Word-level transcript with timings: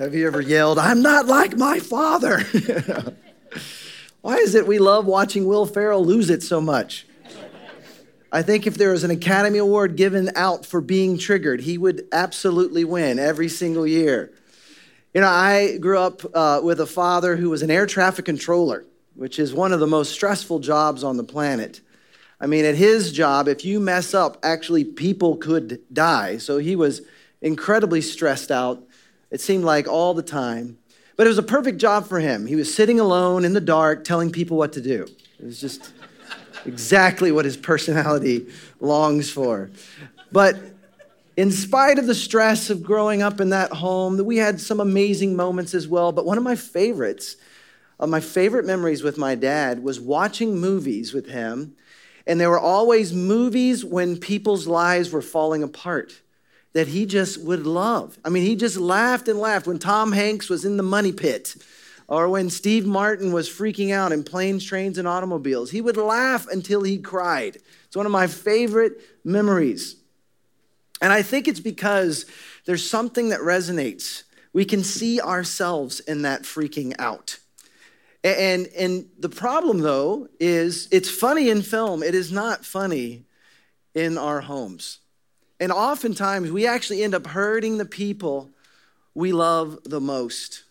Have 0.00 0.14
you 0.14 0.26
ever 0.26 0.40
yelled, 0.40 0.78
I'm 0.78 1.02
not 1.02 1.26
like 1.26 1.58
my 1.58 1.78
father? 1.78 2.40
Why 4.22 4.36
is 4.36 4.54
it 4.54 4.66
we 4.66 4.78
love 4.78 5.04
watching 5.04 5.44
Will 5.44 5.66
Ferrell 5.66 6.02
lose 6.02 6.30
it 6.30 6.42
so 6.42 6.58
much? 6.58 7.06
I 8.32 8.40
think 8.40 8.66
if 8.66 8.78
there 8.78 8.92
was 8.92 9.04
an 9.04 9.10
Academy 9.10 9.58
Award 9.58 9.96
given 9.96 10.30
out 10.34 10.64
for 10.64 10.80
being 10.80 11.18
triggered, 11.18 11.60
he 11.60 11.76
would 11.76 12.08
absolutely 12.12 12.82
win 12.82 13.18
every 13.18 13.50
single 13.50 13.86
year. 13.86 14.32
You 15.12 15.20
know, 15.20 15.28
I 15.28 15.76
grew 15.76 15.98
up 15.98 16.22
uh, 16.34 16.62
with 16.64 16.80
a 16.80 16.86
father 16.86 17.36
who 17.36 17.50
was 17.50 17.60
an 17.60 17.70
air 17.70 17.84
traffic 17.84 18.24
controller, 18.24 18.86
which 19.16 19.38
is 19.38 19.52
one 19.52 19.70
of 19.70 19.80
the 19.80 19.86
most 19.86 20.12
stressful 20.12 20.60
jobs 20.60 21.04
on 21.04 21.18
the 21.18 21.24
planet. 21.24 21.82
I 22.40 22.46
mean, 22.46 22.64
at 22.64 22.74
his 22.74 23.12
job, 23.12 23.48
if 23.48 23.66
you 23.66 23.78
mess 23.78 24.14
up, 24.14 24.38
actually 24.42 24.84
people 24.84 25.36
could 25.36 25.82
die. 25.92 26.38
So 26.38 26.56
he 26.56 26.74
was 26.74 27.02
incredibly 27.42 28.00
stressed 28.00 28.50
out, 28.50 28.82
it 29.30 29.40
seemed 29.40 29.64
like 29.64 29.88
all 29.88 30.14
the 30.14 30.22
time. 30.22 30.78
But 31.16 31.26
it 31.26 31.30
was 31.30 31.38
a 31.38 31.42
perfect 31.42 31.78
job 31.78 32.08
for 32.08 32.18
him. 32.18 32.46
He 32.46 32.56
was 32.56 32.74
sitting 32.74 32.98
alone 32.98 33.44
in 33.44 33.52
the 33.52 33.60
dark 33.60 34.04
telling 34.04 34.30
people 34.30 34.56
what 34.56 34.72
to 34.72 34.80
do. 34.80 35.06
It 35.38 35.44
was 35.44 35.60
just 35.60 35.92
exactly 36.64 37.30
what 37.32 37.44
his 37.44 37.56
personality 37.56 38.46
longs 38.80 39.30
for. 39.30 39.70
But 40.32 40.56
in 41.36 41.50
spite 41.50 41.98
of 41.98 42.06
the 42.06 42.14
stress 42.14 42.70
of 42.70 42.82
growing 42.82 43.22
up 43.22 43.40
in 43.40 43.50
that 43.50 43.72
home, 43.72 44.24
we 44.24 44.38
had 44.38 44.60
some 44.60 44.80
amazing 44.80 45.36
moments 45.36 45.74
as 45.74 45.86
well. 45.86 46.12
But 46.12 46.26
one 46.26 46.38
of 46.38 46.44
my 46.44 46.56
favorites, 46.56 47.36
uh, 47.98 48.06
my 48.06 48.20
favorite 48.20 48.64
memories 48.64 49.02
with 49.02 49.18
my 49.18 49.34
dad 49.34 49.82
was 49.82 50.00
watching 50.00 50.58
movies 50.58 51.12
with 51.12 51.28
him. 51.28 51.74
And 52.26 52.40
there 52.40 52.50
were 52.50 52.60
always 52.60 53.12
movies 53.12 53.84
when 53.84 54.16
people's 54.18 54.66
lives 54.66 55.10
were 55.10 55.22
falling 55.22 55.62
apart 55.62 56.20
that 56.72 56.88
he 56.88 57.06
just 57.06 57.42
would 57.42 57.66
love. 57.66 58.18
I 58.24 58.28
mean, 58.28 58.44
he 58.44 58.56
just 58.56 58.76
laughed 58.76 59.28
and 59.28 59.38
laughed 59.38 59.66
when 59.66 59.78
Tom 59.78 60.12
Hanks 60.12 60.48
was 60.48 60.64
in 60.64 60.76
the 60.76 60.82
money 60.82 61.12
pit 61.12 61.56
or 62.06 62.28
when 62.28 62.50
Steve 62.50 62.86
Martin 62.86 63.32
was 63.32 63.48
freaking 63.48 63.92
out 63.92 64.12
in 64.12 64.24
planes, 64.24 64.64
trains, 64.64 64.98
and 64.98 65.06
automobiles. 65.06 65.70
He 65.70 65.80
would 65.80 65.96
laugh 65.96 66.46
until 66.48 66.82
he 66.82 66.98
cried. 66.98 67.58
It's 67.86 67.96
one 67.96 68.06
of 68.06 68.12
my 68.12 68.26
favorite 68.26 69.00
memories. 69.24 69.96
And 71.00 71.12
I 71.12 71.22
think 71.22 71.48
it's 71.48 71.60
because 71.60 72.26
there's 72.66 72.88
something 72.88 73.30
that 73.30 73.40
resonates. 73.40 74.24
We 74.52 74.64
can 74.64 74.84
see 74.84 75.20
ourselves 75.20 76.00
in 76.00 76.22
that 76.22 76.42
freaking 76.42 76.94
out. 76.98 77.38
And, 78.22 78.68
and 78.76 79.06
the 79.18 79.28
problem, 79.28 79.78
though, 79.78 80.28
is 80.38 80.88
it's 80.92 81.10
funny 81.10 81.48
in 81.48 81.62
film, 81.62 82.02
it 82.02 82.14
is 82.14 82.30
not 82.30 82.64
funny 82.64 83.24
in 83.94 84.18
our 84.18 84.42
homes. 84.42 84.99
And 85.60 85.70
oftentimes, 85.70 86.50
we 86.50 86.66
actually 86.66 87.02
end 87.02 87.14
up 87.14 87.26
hurting 87.26 87.76
the 87.76 87.84
people 87.84 88.50
we 89.14 89.32
love 89.32 89.78
the 89.84 90.00
most 90.00 90.64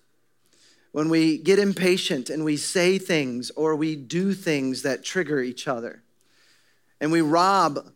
when 0.92 1.10
we 1.10 1.38
get 1.38 1.60
impatient 1.60 2.32
and 2.32 2.44
we 2.44 2.58
say 2.58 2.98
things 2.98 3.52
or 3.52 3.76
we 3.76 3.96
do 3.96 4.34
things 4.34 4.82
that 4.82 5.04
trigger 5.04 5.40
each 5.40 5.68
other. 5.68 6.02
And 7.00 7.12
we 7.12 7.22
rob 7.22 7.92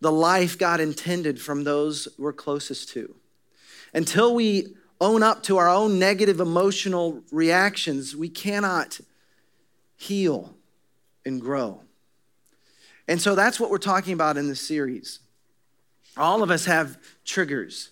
the 0.00 0.12
life 0.12 0.56
God 0.56 0.78
intended 0.80 1.40
from 1.40 1.64
those 1.64 2.06
we're 2.16 2.32
closest 2.32 2.90
to. 2.90 3.16
Until 3.92 4.34
we 4.34 4.76
own 5.00 5.24
up 5.24 5.42
to 5.44 5.56
our 5.58 5.68
own 5.68 5.98
negative 5.98 6.38
emotional 6.38 7.22
reactions, 7.32 8.14
we 8.14 8.28
cannot 8.28 9.00
heal 9.96 10.54
and 11.24 11.40
grow. 11.40 11.80
And 13.08 13.20
so 13.20 13.34
that's 13.34 13.58
what 13.58 13.70
we're 13.70 13.78
talking 13.78 14.12
about 14.12 14.36
in 14.36 14.48
this 14.48 14.60
series. 14.60 15.18
All 16.18 16.42
of 16.42 16.50
us 16.50 16.64
have 16.64 16.98
triggers. 17.24 17.90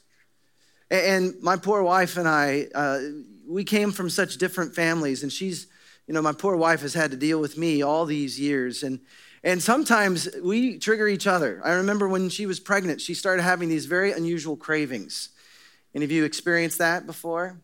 And 0.90 1.34
my 1.40 1.56
poor 1.56 1.82
wife 1.82 2.16
and 2.16 2.28
I, 2.28 2.66
uh, 2.74 3.00
we 3.48 3.64
came 3.64 3.92
from 3.92 4.10
such 4.10 4.36
different 4.36 4.74
families, 4.74 5.22
and 5.22 5.32
she's, 5.32 5.68
you 6.06 6.14
know, 6.14 6.22
my 6.22 6.32
poor 6.32 6.56
wife 6.56 6.80
has 6.82 6.94
had 6.94 7.12
to 7.12 7.16
deal 7.16 7.40
with 7.40 7.56
me 7.56 7.82
all 7.82 8.04
these 8.04 8.38
years. 8.38 8.82
And, 8.82 9.00
and 9.44 9.62
sometimes 9.62 10.28
we 10.42 10.78
trigger 10.78 11.06
each 11.08 11.26
other. 11.26 11.60
I 11.64 11.72
remember 11.72 12.08
when 12.08 12.28
she 12.28 12.46
was 12.46 12.60
pregnant, 12.60 13.00
she 13.00 13.14
started 13.14 13.42
having 13.42 13.68
these 13.68 13.86
very 13.86 14.12
unusual 14.12 14.56
cravings. 14.56 15.30
Any 15.94 16.04
of 16.04 16.12
you 16.12 16.24
experienced 16.24 16.78
that 16.78 17.06
before? 17.06 17.60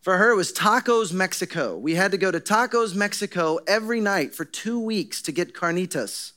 For 0.00 0.16
her, 0.16 0.30
it 0.30 0.36
was 0.36 0.52
Tacos 0.52 1.12
Mexico. 1.12 1.76
We 1.76 1.94
had 1.94 2.12
to 2.12 2.18
go 2.18 2.30
to 2.30 2.40
Tacos 2.40 2.94
Mexico 2.94 3.58
every 3.66 4.00
night 4.00 4.34
for 4.34 4.44
two 4.44 4.80
weeks 4.80 5.20
to 5.22 5.32
get 5.32 5.54
carnitas. 5.54 6.32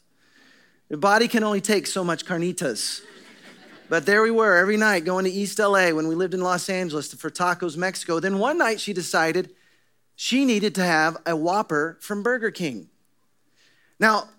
The 0.89 0.97
body 0.97 1.27
can 1.27 1.43
only 1.43 1.61
take 1.61 1.87
so 1.87 2.03
much 2.03 2.25
carnitas. 2.25 3.01
But 3.91 4.05
there 4.05 4.23
we 4.23 4.31
were 4.31 4.55
every 4.55 4.77
night 4.77 5.03
going 5.03 5.25
to 5.25 5.29
East 5.29 5.59
LA 5.59 5.89
when 5.89 6.07
we 6.07 6.15
lived 6.15 6.33
in 6.33 6.39
Los 6.39 6.69
Angeles 6.69 7.13
for 7.13 7.29
Tacos 7.29 7.75
Mexico. 7.75 8.21
Then 8.21 8.39
one 8.39 8.57
night 8.57 8.79
she 8.79 8.93
decided 8.93 9.53
she 10.15 10.45
needed 10.45 10.73
to 10.75 10.83
have 10.85 11.17
a 11.25 11.35
Whopper 11.35 11.97
from 11.99 12.23
Burger 12.23 12.51
King. 12.51 12.87
Now, 13.99 14.29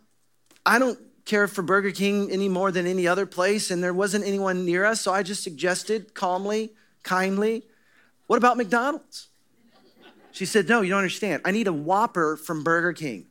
I 0.65 0.79
don't 0.79 0.99
care 1.27 1.47
for 1.49 1.61
Burger 1.61 1.91
King 1.91 2.31
any 2.33 2.49
more 2.49 2.73
than 2.73 2.87
any 2.87 3.07
other 3.07 3.27
place, 3.27 3.71
and 3.71 3.85
there 3.85 3.93
wasn't 3.93 4.25
anyone 4.25 4.65
near 4.65 4.87
us, 4.87 5.03
so 5.03 5.13
I 5.13 5.23
just 5.23 5.43
suggested 5.43 6.15
calmly, 6.15 6.73
kindly, 7.03 7.63
what 8.29 8.39
about 8.39 8.57
McDonald's? 8.57 9.29
She 10.31 10.47
said, 10.47 10.67
No, 10.67 10.81
you 10.81 10.89
don't 10.89 11.01
understand. 11.01 11.43
I 11.45 11.51
need 11.51 11.69
a 11.69 11.75
Whopper 11.75 12.39
from 12.39 12.65
Burger 12.65 12.95
King. 12.95 13.27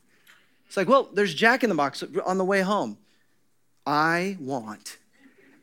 It's 0.68 0.78
like, 0.78 0.88
Well, 0.88 1.10
there's 1.12 1.34
Jack 1.34 1.64
in 1.64 1.70
the 1.70 1.76
Box 1.76 2.04
on 2.24 2.38
the 2.38 2.46
way 2.46 2.62
home. 2.62 3.00
I 3.88 4.38
want 4.40 4.98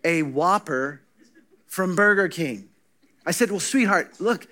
a 0.05 0.23
Whopper 0.23 1.03
from 1.67 1.95
Burger 1.95 2.29
King. 2.29 2.69
I 3.27 3.31
said, 3.31 3.51
Well, 3.51 3.61
sweetheart, 3.61 4.21
look, 4.21 4.47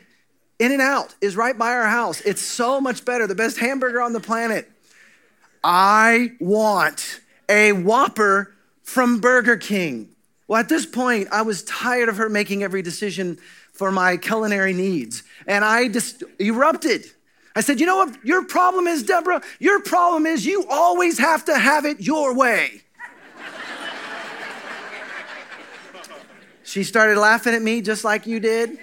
In 0.59 0.73
N 0.73 0.81
Out 0.81 1.15
is 1.21 1.37
right 1.37 1.57
by 1.57 1.73
our 1.73 1.87
house. 1.87 2.21
It's 2.23 2.43
so 2.43 2.81
much 2.81 3.05
better, 3.05 3.27
the 3.27 3.35
best 3.35 3.59
hamburger 3.59 4.01
on 4.01 4.13
the 4.13 4.21
planet. 4.21 4.71
I 5.65 6.33
want 6.39 7.21
a 7.49 7.73
Whopper 7.73 8.55
from 8.83 9.21
Burger 9.21 9.57
King. 9.57 10.11
Well, 10.49 10.61
at 10.61 10.69
this 10.69 10.87
point, 10.87 11.29
I 11.33 11.43
was 11.43 11.65
tired 11.65 12.09
of 12.09 12.19
her 12.19 12.29
making 12.29 12.63
every 12.63 12.83
decision 12.83 13.39
for 13.73 13.91
my 13.91 14.17
culinary 14.17 14.73
needs, 14.73 15.23
and 15.47 15.65
I 15.65 15.89
just 15.89 16.23
erupted. 16.39 17.05
I 17.55 17.61
said, 17.61 17.81
You 17.81 17.87
know 17.87 17.97
what 17.97 18.25
your 18.25 18.45
problem 18.45 18.87
is, 18.87 19.03
Deborah? 19.03 19.43
Your 19.59 19.81
problem 19.81 20.27
is 20.27 20.47
you 20.47 20.67
always 20.69 21.19
have 21.19 21.45
to 21.47 21.59
have 21.59 21.85
it 21.85 22.01
your 22.01 22.35
way. 22.35 22.83
She 26.67 26.83
started 26.83 27.17
laughing 27.17 27.55
at 27.55 27.63
me 27.63 27.81
just 27.81 28.03
like 28.03 28.27
you 28.27 28.41
did. 28.41 28.77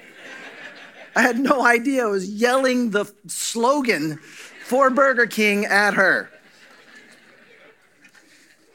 I 1.17 1.21
had 1.21 1.37
no 1.37 1.65
idea 1.65 2.03
I 2.03 2.07
was 2.07 2.29
yelling 2.29 2.91
the 2.91 3.13
slogan 3.27 4.19
for 4.63 4.89
Burger 4.89 5.27
King 5.27 5.65
at 5.65 5.93
her. 5.95 6.31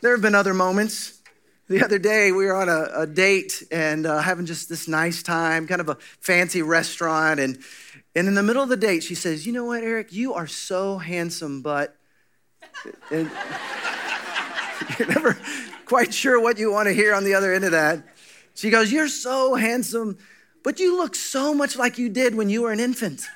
There 0.03 0.13
have 0.13 0.21
been 0.21 0.35
other 0.35 0.53
moments. 0.53 1.23
The 1.69 1.83
other 1.83 1.99
day, 1.99 2.33
we 2.33 2.45
were 2.45 2.55
on 2.55 2.69
a, 2.69 3.03
a 3.03 3.07
date 3.07 3.63
and 3.71 4.05
uh, 4.05 4.19
having 4.19 4.45
just 4.45 4.69
this 4.69 4.87
nice 4.87 5.23
time, 5.23 5.67
kind 5.67 5.81
of 5.81 5.89
a 5.89 5.97
fancy 6.21 6.61
restaurant. 6.61 7.41
And, 7.41 7.59
and 8.15 8.29
in 8.29 8.35
the 8.35 8.43
middle 8.43 8.63
of 8.63 8.69
the 8.69 8.77
date, 8.77 9.03
she 9.03 9.15
says, 9.15 9.47
You 9.47 9.55
know 9.55 9.65
what, 9.65 9.83
Eric? 9.83 10.13
You 10.13 10.35
are 10.35 10.47
so 10.47 10.99
handsome, 10.99 11.63
but. 11.63 11.97
And 13.11 13.31
you're 14.99 15.09
never 15.09 15.39
quite 15.87 16.13
sure 16.13 16.39
what 16.39 16.59
you 16.59 16.71
want 16.71 16.89
to 16.89 16.93
hear 16.93 17.15
on 17.15 17.25
the 17.25 17.33
other 17.33 17.55
end 17.55 17.65
of 17.65 17.73
that. 17.73 18.03
She 18.59 18.71
goes, 18.71 18.91
You're 18.91 19.07
so 19.07 19.55
handsome, 19.55 20.19
but 20.65 20.81
you 20.81 20.97
look 20.97 21.15
so 21.15 21.55
much 21.55 21.77
like 21.77 21.97
you 21.97 22.09
did 22.09 22.35
when 22.35 22.51
you 22.51 22.63
were 22.63 22.73
an 22.73 22.81
infant. 22.81 23.23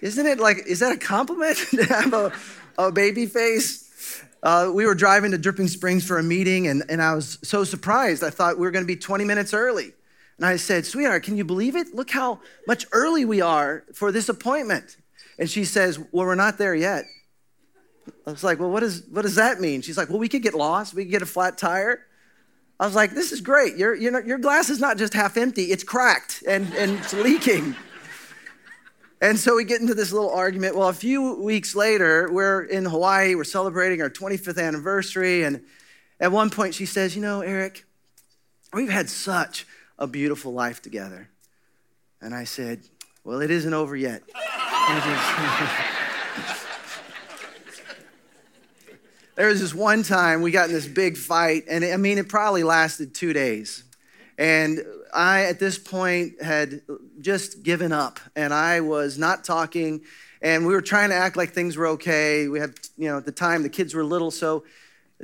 Isn't 0.00 0.26
it 0.26 0.38
like, 0.38 0.58
is 0.68 0.78
that 0.78 0.92
a 0.92 0.96
compliment 0.96 1.56
to 1.70 1.84
have 1.86 2.14
a, 2.14 2.32
a 2.78 2.92
baby 2.92 3.26
face? 3.26 4.22
Uh, 4.40 4.70
we 4.72 4.86
were 4.86 4.94
driving 4.94 5.32
to 5.32 5.38
Dripping 5.38 5.66
Springs 5.66 6.06
for 6.06 6.18
a 6.18 6.22
meeting, 6.22 6.68
and, 6.68 6.84
and 6.88 7.02
I 7.02 7.16
was 7.16 7.40
so 7.42 7.64
surprised. 7.64 8.22
I 8.22 8.30
thought 8.30 8.56
we 8.56 8.64
were 8.64 8.70
going 8.70 8.84
to 8.84 8.86
be 8.86 8.94
20 8.94 9.24
minutes 9.24 9.52
early. 9.52 9.94
And 10.36 10.46
I 10.46 10.54
said, 10.54 10.86
Sweetheart, 10.86 11.24
can 11.24 11.36
you 11.36 11.44
believe 11.44 11.74
it? 11.74 11.92
Look 11.92 12.12
how 12.12 12.38
much 12.68 12.86
early 12.92 13.24
we 13.24 13.40
are 13.40 13.82
for 13.94 14.12
this 14.12 14.28
appointment. 14.28 14.96
And 15.40 15.50
she 15.50 15.64
says, 15.64 15.98
Well, 15.98 16.24
we're 16.24 16.36
not 16.36 16.56
there 16.56 16.76
yet. 16.76 17.06
I 18.26 18.30
was 18.30 18.44
like, 18.44 18.58
well, 18.58 18.70
what, 18.70 18.82
is, 18.82 19.04
what 19.10 19.22
does 19.22 19.36
that 19.36 19.60
mean? 19.60 19.82
She's 19.82 19.96
like, 19.96 20.08
well, 20.08 20.18
we 20.18 20.28
could 20.28 20.42
get 20.42 20.54
lost. 20.54 20.94
We 20.94 21.04
could 21.04 21.10
get 21.10 21.22
a 21.22 21.26
flat 21.26 21.58
tire. 21.58 22.06
I 22.80 22.86
was 22.86 22.94
like, 22.94 23.12
this 23.12 23.32
is 23.32 23.40
great. 23.40 23.76
Your, 23.76 23.94
your, 23.94 24.24
your 24.24 24.38
glass 24.38 24.70
is 24.70 24.78
not 24.78 24.98
just 24.98 25.12
half 25.12 25.36
empty, 25.36 25.64
it's 25.64 25.82
cracked 25.82 26.44
and, 26.46 26.72
and 26.74 26.92
it's 26.92 27.12
leaking. 27.12 27.74
And 29.20 29.36
so 29.36 29.56
we 29.56 29.64
get 29.64 29.80
into 29.80 29.94
this 29.94 30.12
little 30.12 30.30
argument. 30.30 30.76
Well, 30.76 30.88
a 30.88 30.92
few 30.92 31.34
weeks 31.42 31.74
later, 31.74 32.28
we're 32.30 32.62
in 32.62 32.84
Hawaii, 32.84 33.34
we're 33.34 33.42
celebrating 33.42 34.00
our 34.00 34.10
25th 34.10 34.62
anniversary. 34.62 35.42
And 35.42 35.64
at 36.20 36.30
one 36.30 36.50
point, 36.50 36.74
she 36.74 36.86
says, 36.86 37.16
You 37.16 37.22
know, 37.22 37.40
Eric, 37.40 37.84
we've 38.72 38.90
had 38.90 39.10
such 39.10 39.66
a 39.98 40.06
beautiful 40.06 40.52
life 40.52 40.80
together. 40.80 41.30
And 42.20 42.32
I 42.32 42.44
said, 42.44 42.82
Well, 43.24 43.40
it 43.40 43.50
isn't 43.50 43.74
over 43.74 43.96
yet. 43.96 44.22
There 49.38 49.46
was 49.46 49.60
this 49.60 49.72
one 49.72 50.02
time 50.02 50.42
we 50.42 50.50
got 50.50 50.66
in 50.66 50.74
this 50.74 50.88
big 50.88 51.16
fight, 51.16 51.62
and 51.70 51.84
I 51.84 51.96
mean, 51.96 52.18
it 52.18 52.28
probably 52.28 52.64
lasted 52.64 53.14
two 53.14 53.32
days. 53.32 53.84
And 54.36 54.80
I, 55.14 55.44
at 55.44 55.60
this 55.60 55.78
point, 55.78 56.42
had 56.42 56.82
just 57.20 57.62
given 57.62 57.92
up 57.92 58.18
and 58.34 58.52
I 58.52 58.80
was 58.80 59.16
not 59.16 59.44
talking. 59.44 60.00
And 60.42 60.66
we 60.66 60.74
were 60.74 60.82
trying 60.82 61.10
to 61.10 61.14
act 61.14 61.36
like 61.36 61.52
things 61.52 61.76
were 61.76 61.86
okay. 61.86 62.48
We 62.48 62.58
had, 62.58 62.80
you 62.96 63.08
know, 63.08 63.18
at 63.18 63.26
the 63.26 63.32
time 63.32 63.62
the 63.62 63.68
kids 63.68 63.94
were 63.94 64.04
little. 64.04 64.32
So 64.32 64.64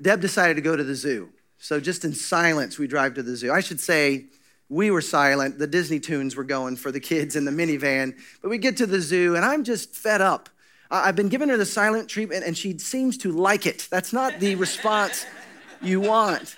Deb 0.01 0.21
decided 0.21 0.55
to 0.55 0.63
go 0.63 0.77
to 0.77 0.85
the 0.85 0.95
zoo. 0.95 1.31
So 1.59 1.81
just 1.81 2.05
in 2.05 2.15
silence, 2.15 2.79
we 2.79 2.87
drive 2.87 3.15
to 3.15 3.23
the 3.25 3.35
zoo. 3.35 3.51
I 3.51 3.59
should 3.59 3.81
say, 3.81 4.27
we 4.69 4.93
were 4.93 5.01
silent. 5.01 5.59
The 5.59 5.67
Disney 5.67 5.99
tunes 5.99 6.37
were 6.37 6.45
going 6.45 6.77
for 6.77 6.93
the 6.93 7.01
kids 7.01 7.35
in 7.35 7.45
the 7.45 7.51
minivan. 7.51 8.15
But 8.41 8.51
we 8.51 8.59
get 8.59 8.77
to 8.77 8.87
the 8.87 9.01
zoo, 9.01 9.35
and 9.35 9.45
I'm 9.45 9.65
just 9.65 9.93
fed 9.93 10.21
up. 10.21 10.49
I've 10.91 11.17
been 11.17 11.29
giving 11.29 11.49
her 11.49 11.57
the 11.57 11.67
silent 11.67 12.09
treatment, 12.09 12.45
and 12.45 12.57
she 12.57 12.79
seems 12.79 13.17
to 13.19 13.33
like 13.33 13.67
it. 13.67 13.89
That's 13.91 14.13
not 14.13 14.39
the 14.39 14.55
response 14.55 15.27
you 15.83 16.01
want. 16.01 16.57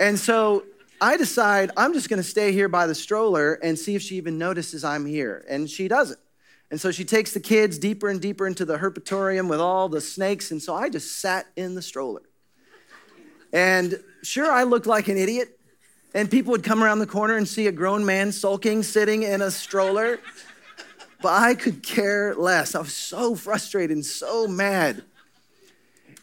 And 0.00 0.18
so 0.18 0.64
I 1.00 1.16
decide 1.16 1.70
I'm 1.76 1.92
just 1.92 2.08
going 2.08 2.22
to 2.22 2.28
stay 2.28 2.52
here 2.52 2.68
by 2.68 2.86
the 2.86 2.94
stroller 2.94 3.54
and 3.54 3.78
see 3.78 3.94
if 3.94 4.02
she 4.02 4.16
even 4.16 4.38
notices 4.38 4.84
I'm 4.84 5.06
here. 5.06 5.44
And 5.48 5.68
she 5.68 5.88
doesn't. 5.88 6.18
And 6.70 6.80
so 6.80 6.90
she 6.90 7.04
takes 7.04 7.32
the 7.32 7.40
kids 7.40 7.78
deeper 7.78 8.08
and 8.08 8.20
deeper 8.20 8.46
into 8.46 8.64
the 8.64 8.78
herpetarium 8.78 9.48
with 9.48 9.60
all 9.60 9.88
the 9.88 10.00
snakes. 10.00 10.50
And 10.50 10.60
so 10.60 10.74
I 10.74 10.88
just 10.88 11.18
sat 11.20 11.46
in 11.56 11.74
the 11.74 11.82
stroller. 11.82 12.22
And 13.52 14.02
sure, 14.22 14.50
I 14.50 14.64
looked 14.64 14.86
like 14.86 15.08
an 15.08 15.16
idiot. 15.16 15.58
And 16.14 16.30
people 16.30 16.52
would 16.52 16.64
come 16.64 16.82
around 16.82 16.98
the 16.98 17.06
corner 17.06 17.36
and 17.36 17.46
see 17.46 17.66
a 17.66 17.72
grown 17.72 18.04
man 18.04 18.32
sulking, 18.32 18.82
sitting 18.82 19.22
in 19.22 19.40
a 19.42 19.50
stroller. 19.50 20.20
But 21.20 21.42
I 21.42 21.54
could 21.54 21.82
care 21.82 22.34
less. 22.34 22.74
I 22.74 22.80
was 22.80 22.94
so 22.94 23.34
frustrated 23.34 23.96
and 23.96 24.06
so 24.06 24.46
mad. 24.46 25.02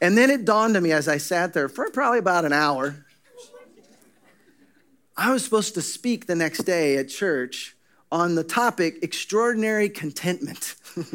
And 0.02 0.18
then 0.18 0.30
it 0.30 0.46
dawned 0.46 0.78
on 0.78 0.84
me 0.84 0.92
as 0.92 1.08
I 1.08 1.18
sat 1.18 1.54
there 1.54 1.70
for 1.70 1.90
probably 1.90 2.20
about 2.20 2.46
an 2.46 2.54
hour. 2.54 3.06
I 5.18 5.32
was 5.32 5.44
supposed 5.44 5.74
to 5.76 5.82
speak 5.82 6.28
the 6.28 6.36
next 6.36 6.64
day 6.64 6.98
at 6.98 7.10
church 7.10 7.76
on 8.12 8.36
the 8.36 8.44
topic 8.44 9.00
extraordinary 9.02 9.90
contentment. 9.90 10.76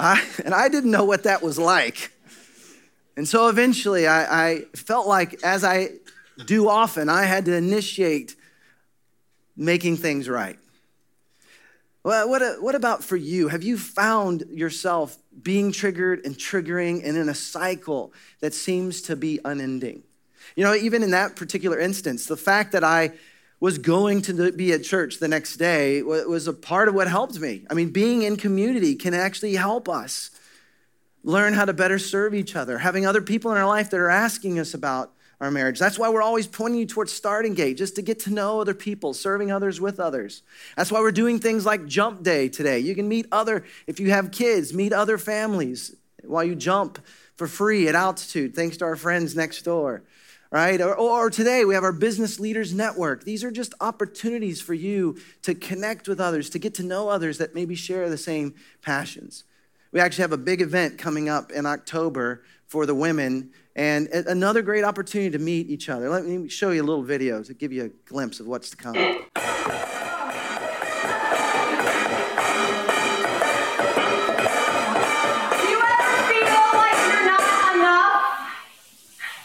I, 0.00 0.24
and 0.44 0.54
I 0.54 0.68
didn't 0.68 0.90
know 0.90 1.04
what 1.04 1.22
that 1.24 1.42
was 1.42 1.58
like. 1.58 2.12
And 3.16 3.28
so 3.28 3.48
eventually 3.48 4.06
I, 4.06 4.46
I 4.46 4.60
felt 4.74 5.06
like, 5.06 5.42
as 5.44 5.64
I 5.64 5.90
do 6.46 6.68
often, 6.68 7.08
I 7.08 7.24
had 7.24 7.44
to 7.44 7.54
initiate 7.54 8.34
making 9.56 9.96
things 9.98 10.28
right. 10.28 10.58
Well, 12.04 12.28
what, 12.28 12.42
uh, 12.42 12.54
what 12.54 12.74
about 12.74 13.04
for 13.04 13.16
you? 13.16 13.48
Have 13.48 13.62
you 13.62 13.78
found 13.78 14.44
yourself 14.50 15.16
being 15.40 15.70
triggered 15.70 16.24
and 16.24 16.36
triggering 16.36 17.06
and 17.06 17.16
in 17.16 17.28
a 17.28 17.34
cycle 17.34 18.12
that 18.40 18.54
seems 18.54 19.02
to 19.02 19.14
be 19.14 19.38
unending? 19.44 20.02
You 20.56 20.64
know, 20.64 20.74
even 20.74 21.04
in 21.04 21.12
that 21.12 21.36
particular 21.36 21.78
instance, 21.78 22.26
the 22.26 22.36
fact 22.36 22.72
that 22.72 22.82
I 22.82 23.12
was 23.60 23.78
going 23.78 24.22
to 24.22 24.50
be 24.50 24.72
at 24.72 24.82
church 24.82 25.20
the 25.20 25.28
next 25.28 25.56
day 25.56 26.02
was 26.02 26.48
a 26.48 26.52
part 26.52 26.88
of 26.88 26.94
what 26.94 27.06
helped 27.06 27.38
me. 27.38 27.64
I 27.70 27.74
mean, 27.74 27.90
being 27.90 28.22
in 28.22 28.36
community 28.36 28.96
can 28.96 29.14
actually 29.14 29.54
help 29.54 29.88
us 29.88 30.32
learn 31.22 31.54
how 31.54 31.64
to 31.64 31.72
better 31.72 32.00
serve 32.00 32.34
each 32.34 32.56
other, 32.56 32.78
having 32.78 33.06
other 33.06 33.22
people 33.22 33.52
in 33.52 33.56
our 33.56 33.66
life 33.66 33.90
that 33.90 34.00
are 34.00 34.10
asking 34.10 34.58
us 34.58 34.74
about 34.74 35.12
our 35.42 35.50
marriage. 35.50 35.80
That's 35.80 35.98
why 35.98 36.08
we're 36.08 36.22
always 36.22 36.46
pointing 36.46 36.78
you 36.78 36.86
towards 36.86 37.12
starting 37.12 37.52
gate, 37.54 37.76
just 37.76 37.96
to 37.96 38.02
get 38.02 38.20
to 38.20 38.30
know 38.30 38.60
other 38.60 38.74
people, 38.74 39.12
serving 39.12 39.50
others 39.50 39.80
with 39.80 39.98
others. 39.98 40.42
That's 40.76 40.92
why 40.92 41.00
we're 41.00 41.10
doing 41.10 41.40
things 41.40 41.66
like 41.66 41.84
jump 41.86 42.22
day 42.22 42.48
today. 42.48 42.78
You 42.78 42.94
can 42.94 43.08
meet 43.08 43.26
other, 43.32 43.64
if 43.88 43.98
you 43.98 44.10
have 44.10 44.30
kids, 44.30 44.72
meet 44.72 44.92
other 44.92 45.18
families 45.18 45.96
while 46.22 46.44
you 46.44 46.54
jump 46.54 47.04
for 47.34 47.48
free 47.48 47.88
at 47.88 47.96
altitude, 47.96 48.54
thanks 48.54 48.76
to 48.76 48.84
our 48.84 48.94
friends 48.94 49.34
next 49.34 49.62
door. 49.62 50.04
Right? 50.52 50.80
Or, 50.80 50.94
or 50.94 51.30
today 51.30 51.64
we 51.64 51.74
have 51.74 51.82
our 51.82 51.92
business 51.92 52.38
leaders 52.38 52.72
network. 52.72 53.24
These 53.24 53.42
are 53.42 53.50
just 53.50 53.74
opportunities 53.80 54.60
for 54.60 54.74
you 54.74 55.16
to 55.42 55.54
connect 55.54 56.06
with 56.06 56.20
others, 56.20 56.50
to 56.50 56.60
get 56.60 56.74
to 56.74 56.84
know 56.84 57.08
others 57.08 57.38
that 57.38 57.54
maybe 57.54 57.74
share 57.74 58.08
the 58.08 58.18
same 58.18 58.54
passions. 58.82 59.44
We 59.90 59.98
actually 59.98 60.22
have 60.22 60.32
a 60.32 60.38
big 60.38 60.60
event 60.60 60.98
coming 60.98 61.28
up 61.28 61.50
in 61.50 61.66
October 61.66 62.44
for 62.66 62.86
the 62.86 62.94
women 62.94 63.50
and 63.74 64.08
another 64.08 64.60
great 64.62 64.84
opportunity 64.84 65.30
to 65.30 65.38
meet 65.38 65.70
each 65.70 65.88
other. 65.88 66.08
Let 66.10 66.24
me 66.24 66.48
show 66.48 66.70
you 66.70 66.82
a 66.82 66.84
little 66.84 67.02
video 67.02 67.42
to 67.42 67.54
give 67.54 67.72
you 67.72 67.84
a 67.84 67.88
glimpse 68.08 68.38
of 68.40 68.46
what's 68.46 68.70
to 68.70 68.76
come. 68.76 68.94
Do 68.94 69.00
you 69.00 69.08
ever 69.08 69.24
feel 76.28 76.62
like 76.74 76.98
you're 77.06 77.24
not 77.24 77.76
enough? 77.76 78.22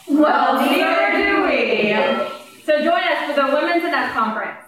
Well, 0.09 0.62
neither 0.62 1.12
do 1.18 1.44
we. 1.44 1.94
So 2.65 2.83
join 2.83 3.03
us 3.03 3.19
for 3.27 3.33
the 3.41 3.47
Women's 3.53 3.85
Enough 3.85 4.13
Conference. 4.13 4.59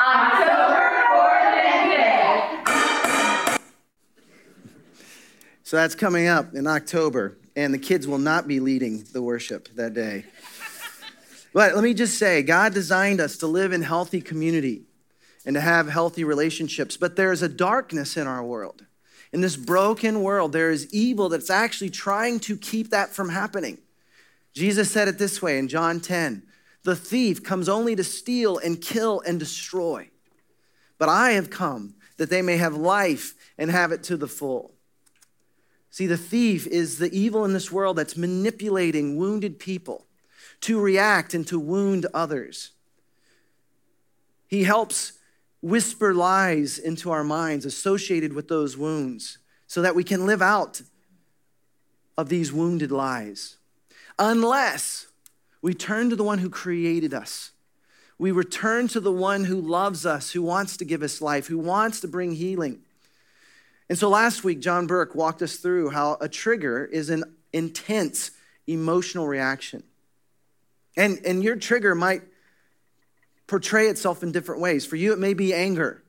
October 0.00 0.82
4th 1.12 1.54
and 1.62 1.92
5th. 1.92 3.60
So 5.62 5.76
that's 5.76 5.94
coming 5.94 6.26
up 6.26 6.54
in 6.54 6.66
October 6.66 7.36
and 7.56 7.72
the 7.72 7.78
kids 7.78 8.06
will 8.06 8.18
not 8.18 8.48
be 8.48 8.60
leading 8.60 9.04
the 9.12 9.22
worship 9.22 9.68
that 9.76 9.94
day. 9.94 10.24
But 11.52 11.76
let 11.76 11.84
me 11.84 11.94
just 11.94 12.18
say, 12.18 12.42
God 12.42 12.74
designed 12.74 13.20
us 13.20 13.36
to 13.38 13.46
live 13.46 13.72
in 13.72 13.82
healthy 13.82 14.20
community 14.20 14.82
and 15.46 15.54
to 15.54 15.60
have 15.60 15.88
healthy 15.88 16.24
relationships. 16.24 16.96
But 16.96 17.14
there 17.14 17.30
is 17.30 17.42
a 17.42 17.48
darkness 17.48 18.16
in 18.16 18.26
our 18.26 18.42
world. 18.42 18.84
In 19.32 19.40
this 19.40 19.56
broken 19.56 20.22
world, 20.22 20.52
there 20.52 20.70
is 20.70 20.92
evil 20.92 21.28
that's 21.28 21.50
actually 21.50 21.90
trying 21.90 22.40
to 22.40 22.56
keep 22.56 22.90
that 22.90 23.10
from 23.10 23.28
happening. 23.28 23.78
Jesus 24.52 24.90
said 24.90 25.06
it 25.06 25.18
this 25.18 25.40
way 25.40 25.58
in 25.58 25.68
John 25.68 26.00
10 26.00 26.42
The 26.82 26.96
thief 26.96 27.42
comes 27.44 27.68
only 27.68 27.94
to 27.96 28.04
steal 28.04 28.58
and 28.58 28.80
kill 28.80 29.20
and 29.20 29.38
destroy. 29.38 30.10
But 30.98 31.08
I 31.08 31.32
have 31.32 31.50
come 31.50 31.94
that 32.16 32.30
they 32.30 32.42
may 32.42 32.56
have 32.56 32.74
life 32.74 33.34
and 33.58 33.70
have 33.70 33.92
it 33.92 34.02
to 34.04 34.16
the 34.16 34.28
full. 34.28 34.73
See, 35.94 36.08
the 36.08 36.16
thief 36.16 36.66
is 36.66 36.98
the 36.98 37.16
evil 37.16 37.44
in 37.44 37.52
this 37.52 37.70
world 37.70 37.98
that's 37.98 38.16
manipulating 38.16 39.16
wounded 39.16 39.60
people 39.60 40.06
to 40.62 40.80
react 40.80 41.34
and 41.34 41.46
to 41.46 41.56
wound 41.56 42.04
others. 42.12 42.72
He 44.48 44.64
helps 44.64 45.12
whisper 45.62 46.12
lies 46.12 46.80
into 46.80 47.12
our 47.12 47.22
minds 47.22 47.64
associated 47.64 48.32
with 48.32 48.48
those 48.48 48.76
wounds 48.76 49.38
so 49.68 49.82
that 49.82 49.94
we 49.94 50.02
can 50.02 50.26
live 50.26 50.42
out 50.42 50.82
of 52.18 52.28
these 52.28 52.52
wounded 52.52 52.90
lies. 52.90 53.58
Unless 54.18 55.06
we 55.62 55.74
turn 55.74 56.10
to 56.10 56.16
the 56.16 56.24
one 56.24 56.38
who 56.38 56.50
created 56.50 57.14
us. 57.14 57.52
We 58.18 58.32
return 58.32 58.88
to 58.88 58.98
the 58.98 59.12
one 59.12 59.44
who 59.44 59.60
loves 59.60 60.04
us, 60.04 60.32
who 60.32 60.42
wants 60.42 60.76
to 60.78 60.84
give 60.84 61.04
us 61.04 61.22
life, 61.22 61.46
who 61.46 61.58
wants 61.58 62.00
to 62.00 62.08
bring 62.08 62.32
healing. 62.32 62.83
And 63.88 63.98
so 63.98 64.08
last 64.08 64.44
week, 64.44 64.60
John 64.60 64.86
Burke 64.86 65.14
walked 65.14 65.42
us 65.42 65.56
through 65.56 65.90
how 65.90 66.16
a 66.20 66.28
trigger 66.28 66.84
is 66.84 67.10
an 67.10 67.24
intense 67.52 68.30
emotional 68.66 69.26
reaction. 69.26 69.82
And, 70.96 71.18
and 71.24 71.42
your 71.42 71.56
trigger 71.56 71.94
might 71.94 72.22
portray 73.46 73.88
itself 73.88 74.22
in 74.22 74.32
different 74.32 74.60
ways. 74.60 74.86
For 74.86 74.96
you, 74.96 75.12
it 75.12 75.18
may 75.18 75.34
be 75.34 75.52
anger, 75.52 76.02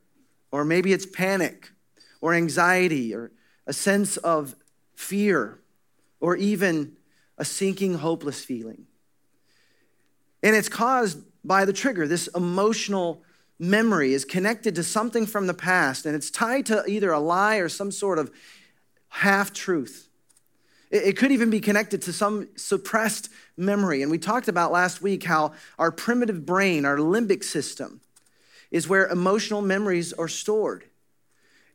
or 0.52 0.64
maybe 0.64 0.94
it's 0.94 1.06
panic, 1.06 1.72
or 2.22 2.34
anxiety, 2.34 3.14
or 3.14 3.32
a 3.68 3.74
sense 3.74 4.18
of 4.18 4.56
fear, 4.96 5.60
or 6.20 6.38
even 6.38 6.96
a 7.38 7.44
sinking, 7.44 7.96
hopeless 7.96 8.44
feeling. 8.44 8.86
And 10.42 10.56
it's 10.56 10.70
caused 10.70 11.20
by 11.44 11.66
the 11.66 11.74
trigger, 11.74 12.08
this 12.08 12.28
emotional 12.28 13.24
memory 13.60 14.14
is 14.14 14.26
connected 14.26 14.76
to 14.76 14.84
something 14.84 15.26
from 15.26 15.48
the 15.48 15.54
past 15.54 16.06
and 16.06 16.16
it's 16.16 16.30
tied 16.30 16.66
to 16.66 16.84
either 16.88 17.12
a 17.12 17.20
lie 17.20 17.58
or 17.58 17.70
some 17.70 17.92
sort 17.92 18.20
of 18.20 18.32
half 19.10 19.54
truth. 19.54 20.10
It 20.92 21.18
could 21.18 21.32
even 21.32 21.50
be 21.50 21.60
connected 21.60 22.02
to 22.04 22.14
some 22.14 22.48
suppressed 22.56 23.30
memory. 23.58 24.02
And 24.02 24.12
we 24.12 24.18
talked 24.18 24.48
about 24.48 24.72
last 24.72 25.02
week 25.02 25.24
how 25.24 25.54
our 25.80 25.92
primitive 25.92 26.46
brain, 26.46 26.86
our 26.86 26.98
limbic 26.98 27.44
system, 27.44 28.02
is 28.72 28.88
where 28.88 29.08
emotional 29.08 29.62
memories 29.62 30.14
are 30.14 30.28
stored. 30.28 30.86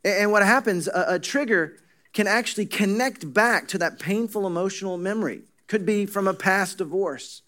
And 0.05 0.33
what 0.33 0.43
happens, 0.43 0.89
a, 0.89 1.19
trigger 1.19 1.77
can 2.13 2.27
actually 2.27 2.67
connect 2.67 3.33
back 3.33 3.69
to 3.69 3.79
that 3.79 3.99
painful 3.99 4.47
emotional 4.47 4.97
memory. 4.97 5.43
Could 5.67 5.85
be 5.85 6.07
from 6.07 6.27
a 6.27 6.35
past 6.35 6.79
divorce 6.79 7.43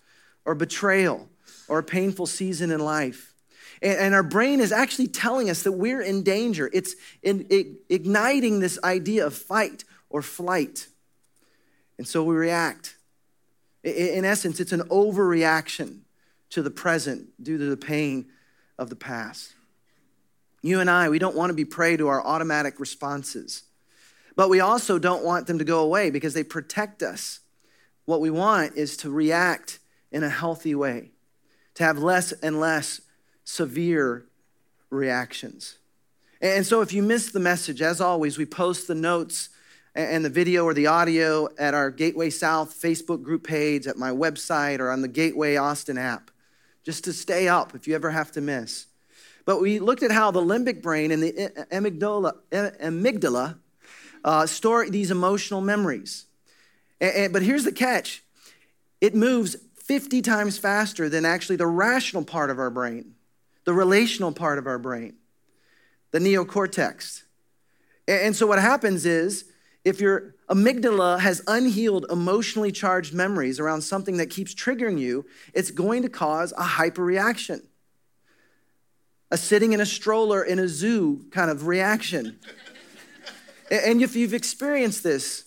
or 0.45 0.55
betrayal 0.55 1.29
or 1.69 1.79
a 1.79 1.83
painful 1.83 2.27
season 2.27 2.71
in 2.71 2.81
life. 2.81 3.32
And 3.83 4.15
our 4.15 4.23
brain 4.23 4.61
is 4.61 4.71
actually 4.71 5.09
telling 5.09 5.51
us 5.51 5.65
that 5.65 5.73
we're 5.73 6.01
in 6.01 6.23
danger. 6.23 6.71
It's 6.73 6.95
in, 7.21 7.47
igniting 7.89 8.61
this 8.61 8.79
idea 8.85 9.27
of 9.27 9.35
fight 9.35 9.85
or 10.09 10.23
flight. 10.23 10.87
And 11.99 12.07
so 12.07 12.23
we 12.23 12.37
react. 12.37 12.97
In 13.83 14.25
essence, 14.25 14.61
it's 14.61 14.71
an 14.71 14.83
overreaction 14.83 16.03
to 16.51 16.63
the 16.63 16.71
present 16.71 17.31
due 17.43 17.59
to 17.59 17.65
the 17.65 17.77
pain 17.77 18.27
of 18.79 18.89
the 18.89 18.97
past. 18.97 19.55
You 20.63 20.79
and 20.79 20.89
I, 20.89 21.09
we 21.09 21.19
don't 21.19 21.35
want 21.35 21.51
to 21.51 21.55
be 21.55 21.65
prey 21.65 21.97
to 21.97 22.07
our 22.07 22.25
automatic 22.25 22.79
responses, 22.79 23.65
but 24.37 24.49
we 24.49 24.61
also 24.61 24.99
don't 24.99 25.25
want 25.25 25.49
them 25.49 25.59
to 25.59 25.65
go 25.65 25.81
away 25.81 26.11
because 26.11 26.35
they 26.35 26.45
protect 26.45 27.03
us. 27.03 27.41
What 28.05 28.21
we 28.21 28.31
want 28.31 28.77
is 28.77 28.97
to 28.99 29.11
react 29.11 29.81
in 30.13 30.23
a 30.23 30.29
healthy 30.29 30.77
way 30.77 31.11
to 31.75 31.85
have 31.85 31.99
less 31.99 32.31
and 32.31 32.61
less 32.61 33.01
severe 33.45 34.27
reactions. 34.91 35.79
And 36.41 36.67
so, 36.67 36.81
if 36.81 36.93
you 36.93 37.03
missed 37.03 37.33
the 37.33 37.41
message, 37.41 37.81
as 37.83 38.01
always, 38.01 38.37
we 38.37 38.47
post 38.47 38.89
the 38.89 38.95
notes 38.95 39.49
and 39.95 40.25
the 40.25 40.31
video 40.31 40.65
or 40.65 40.75
the 40.75 40.87
audio 40.87 41.49
at 41.59 41.75
our 41.75 41.91
Gateway 41.91 42.31
South 42.31 42.75
Facebook 42.75 43.23
group 43.23 43.47
page, 43.47 43.87
at 43.87 43.99
my 43.99 44.11
website, 44.11 44.81
or 44.81 44.91
on 44.91 45.03
the 45.03 45.09
Gateway 45.09 45.57
Austin 45.57 45.99
app, 45.99 46.31
just 46.83 47.05
to 47.05 47.13
stay 47.13 47.47
up 47.47 47.75
if 47.75 47.87
you 47.87 47.95
ever 47.95 48.11
have 48.11 48.33
to 48.33 48.41
miss. 48.41 48.87
But 49.45 49.61
we 49.61 49.81
looked 49.81 50.03
at 50.03 50.11
how 50.11 50.31
the 50.31 50.41
limbic 50.41 50.83
brain 50.83 51.11
and 51.11 51.23
the 51.23 51.33
amygdala, 51.71 52.35
amygdala 52.51 53.59
uh, 54.25 54.47
store 54.47 54.89
these 54.89 55.11
emotional 55.11 55.61
memories. 55.61 56.27
And, 57.01 57.15
and, 57.15 57.33
but 57.33 57.43
here's 57.43 57.65
the 57.65 57.73
catch 57.73 58.23
it 59.01 59.15
moves 59.15 59.57
50 59.77 60.23
times 60.23 60.59
faster 60.59 61.09
than 61.09 61.25
actually 61.25 61.57
the 61.57 61.67
rational 61.67 62.25
part 62.25 62.51
of 62.51 62.59
our 62.59 62.71
brain, 62.71 63.15
the 63.65 63.73
relational 63.73 64.33
part 64.33 64.59
of 64.59 64.67
our 64.67 64.79
brain, 64.79 65.15
the 66.11 66.19
neocortex. 66.19 67.23
And, 68.09 68.35
so 68.35 68.47
what 68.47 68.59
happens 68.59 69.07
is, 69.07 69.45
if 69.85 70.01
your 70.01 70.35
amygdala 70.49 71.21
has 71.21 71.43
unhealed, 71.47 72.07
emotionally 72.11 72.73
charged 72.73 73.15
memories 73.15 73.59
around 73.59 73.83
something 73.83 74.17
that 74.19 74.31
keeps 74.31 74.55
triggering 74.55 74.99
you, 74.99 75.25
it's 75.55 75.71
going 75.71 76.03
to 76.03 76.09
cause 76.09 76.53
a 76.53 76.63
hyperreaction. 76.63 77.63
A 79.31 79.37
sitting 79.37 79.73
in 79.73 79.81
a 79.81 79.87
stroller 79.87 80.43
in 80.45 80.59
a 80.59 80.69
zoo 80.69 81.25
kind 81.31 81.51
of 81.51 81.67
reaction. 81.67 82.39
and 83.71 84.03
if 84.03 84.15
you've 84.15 84.35
experienced 84.35 85.03
this, 85.03 85.45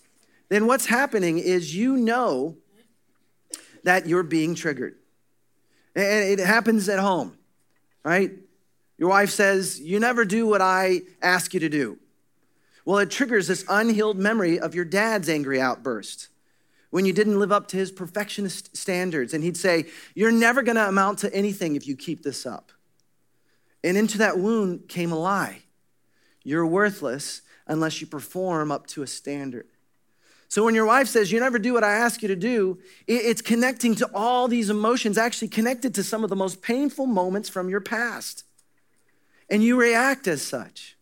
then 0.50 0.68
what's 0.68 0.86
happening 0.86 1.38
is 1.38 1.76
you 1.76 1.98
know 1.98 2.58
that 3.84 4.08
you're 4.08 4.24
being 4.24 4.56
triggered. 4.56 4.96
And 5.96 6.40
it 6.40 6.40
happens 6.40 6.90
at 6.90 7.00
home, 7.00 7.35
right? 8.06 8.32
Your 8.98 9.10
wife 9.10 9.32
says, 9.32 9.82
You 9.82 10.00
never 10.00 10.24
do 10.24 10.48
what 10.48 10.62
I 10.62 11.02
ask 11.22 11.54
you 11.54 11.60
to 11.60 11.68
do. 11.70 11.98
Well, 12.86 13.00
it 13.00 13.10
triggers 13.10 13.48
this 13.48 13.66
unhealed 13.68 14.18
memory 14.18 14.60
of 14.60 14.76
your 14.76 14.86
dad's 14.86 15.28
angry 15.28 15.60
outburst 15.60 16.30
when 16.92 17.04
you 17.04 17.12
didn't 17.12 17.40
live 17.40 17.52
up 17.52 17.68
to 17.70 17.78
his 17.78 17.92
perfectionist 17.92 18.78
standards. 18.78 19.34
And 19.34 19.44
he'd 19.44 19.58
say, 19.58 19.88
You're 20.14 20.32
never 20.32 20.62
going 20.62 20.78
to 20.78 20.88
amount 20.88 21.20
to 21.20 21.34
anything 21.34 21.76
if 21.76 21.88
you 21.88 21.98
keep 21.98 22.24
this 22.24 22.46
up. 22.46 22.72
And 23.84 23.98
into 23.98 24.20
that 24.20 24.38
wound 24.38 24.88
came 24.88 25.12
a 25.12 25.20
lie 25.20 25.64
You're 26.44 26.66
worthless 26.66 27.42
unless 27.68 28.00
you 28.00 28.08
perform 28.08 28.72
up 28.72 28.86
to 28.88 29.02
a 29.02 29.08
standard. 29.08 29.66
So 30.56 30.64
when 30.64 30.74
your 30.74 30.86
wife 30.86 31.10
says, 31.10 31.34
You 31.34 31.42
never 31.42 31.60
do 31.60 31.74
what 31.74 31.84
I 31.84 31.96
ask 31.96 32.22
you 32.22 32.30
to 32.30 32.36
do, 32.38 32.80
it's 33.08 33.42
connecting 33.42 33.94
to 33.96 34.10
all 34.14 34.48
these 34.48 34.70
emotions, 34.70 35.18
actually 35.18 35.50
connected 35.50 35.94
to 35.96 36.02
some 36.02 36.24
of 36.24 36.30
the 36.30 36.36
most 36.38 36.62
painful 36.62 37.08
moments 37.08 37.50
from 37.50 37.68
your 37.68 37.82
past. 37.82 38.46
And 39.50 39.62
you 39.62 39.78
react 39.78 40.30
as 40.30 40.42
such. 40.42 40.96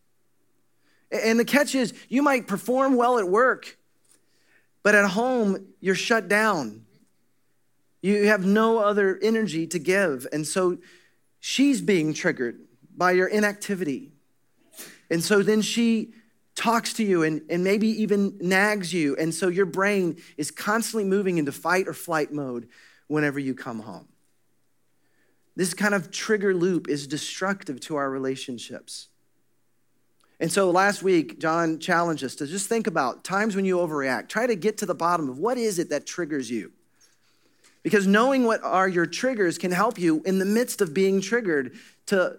And 1.12 1.38
the 1.38 1.44
catch 1.44 1.76
is, 1.76 1.94
you 2.08 2.20
might 2.20 2.48
perform 2.48 2.96
well 2.96 3.16
at 3.16 3.28
work, 3.28 3.78
but 4.82 4.96
at 4.96 5.08
home, 5.10 5.64
you're 5.80 5.94
shut 5.94 6.26
down. 6.26 6.84
You 8.02 8.26
have 8.26 8.44
no 8.44 8.80
other 8.80 9.20
energy 9.22 9.68
to 9.68 9.78
give. 9.78 10.26
And 10.32 10.44
so 10.44 10.78
she's 11.38 11.80
being 11.80 12.12
triggered 12.12 12.58
by 12.96 13.12
your 13.12 13.28
inactivity. 13.28 14.10
And 15.08 15.22
so 15.22 15.44
then 15.44 15.62
she 15.62 16.12
talks 16.54 16.92
to 16.94 17.04
you 17.04 17.22
and, 17.22 17.42
and 17.50 17.64
maybe 17.64 17.88
even 18.02 18.36
nags 18.40 18.92
you. 18.92 19.16
And 19.16 19.34
so 19.34 19.48
your 19.48 19.66
brain 19.66 20.16
is 20.36 20.50
constantly 20.50 21.04
moving 21.04 21.38
into 21.38 21.52
fight 21.52 21.88
or 21.88 21.94
flight 21.94 22.32
mode 22.32 22.68
whenever 23.08 23.38
you 23.38 23.54
come 23.54 23.80
home. 23.80 24.08
This 25.56 25.74
kind 25.74 25.94
of 25.94 26.10
trigger 26.10 26.54
loop 26.54 26.88
is 26.88 27.06
destructive 27.06 27.80
to 27.80 27.96
our 27.96 28.10
relationships. 28.10 29.08
And 30.40 30.50
so 30.50 30.70
last 30.70 31.02
week, 31.02 31.38
John 31.38 31.78
challenged 31.78 32.24
us 32.24 32.34
to 32.36 32.46
just 32.46 32.68
think 32.68 32.86
about 32.86 33.24
times 33.24 33.54
when 33.54 33.64
you 33.64 33.78
overreact. 33.78 34.28
Try 34.28 34.46
to 34.46 34.56
get 34.56 34.78
to 34.78 34.86
the 34.86 34.94
bottom 34.94 35.28
of 35.28 35.38
what 35.38 35.58
is 35.58 35.78
it 35.78 35.90
that 35.90 36.06
triggers 36.06 36.50
you. 36.50 36.72
Because 37.82 38.06
knowing 38.06 38.44
what 38.44 38.62
are 38.64 38.88
your 38.88 39.06
triggers 39.06 39.58
can 39.58 39.70
help 39.70 39.98
you 39.98 40.22
in 40.24 40.38
the 40.38 40.44
midst 40.44 40.80
of 40.80 40.94
being 40.94 41.20
triggered 41.20 41.76
to 42.06 42.38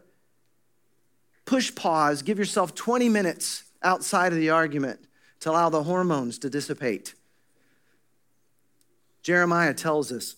push 1.46 1.74
pause, 1.74 2.22
give 2.22 2.40
yourself 2.40 2.74
20 2.76 3.08
minutes 3.10 3.65
outside 3.86 4.34
of 4.34 4.40
the 4.40 4.50
argument 4.50 5.00
to 5.42 5.52
allow 5.52 5.70
the 5.70 5.84
hormones 5.84 6.40
to 6.40 6.50
dissipate. 6.50 7.14
Jeremiah 9.24 9.74
tells 9.74 10.12
us 10.12 10.36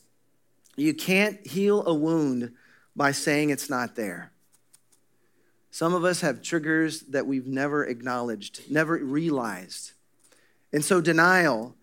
you 0.75 0.93
can't 0.93 1.45
heal 1.45 1.83
a 1.87 1.93
wound 1.93 2.53
by 2.95 3.11
saying 3.11 3.49
it's 3.49 3.69
not 3.69 3.95
there. 3.95 4.31
Some 5.71 5.93
of 5.93 6.03
us 6.03 6.21
have 6.21 6.41
triggers 6.41 7.01
that 7.01 7.27
we've 7.27 7.47
never 7.47 7.85
acknowledged, 7.85 8.61
never 8.69 8.97
realized. 8.97 9.91
And 10.73 10.83
so 10.83 11.01
denial 11.01 11.75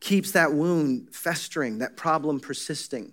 keeps 0.00 0.32
that 0.32 0.52
wound 0.52 1.14
festering, 1.14 1.78
that 1.78 1.96
problem 1.96 2.40
persisting. 2.40 3.12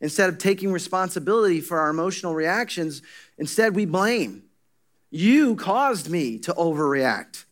Instead 0.00 0.28
of 0.28 0.38
taking 0.38 0.72
responsibility 0.72 1.60
for 1.60 1.78
our 1.78 1.90
emotional 1.90 2.34
reactions, 2.34 3.02
instead 3.38 3.74
we 3.74 3.86
blame. 3.86 4.45
You 5.10 5.56
caused 5.56 6.10
me 6.10 6.38
to 6.40 6.52
overreact. 6.54 7.44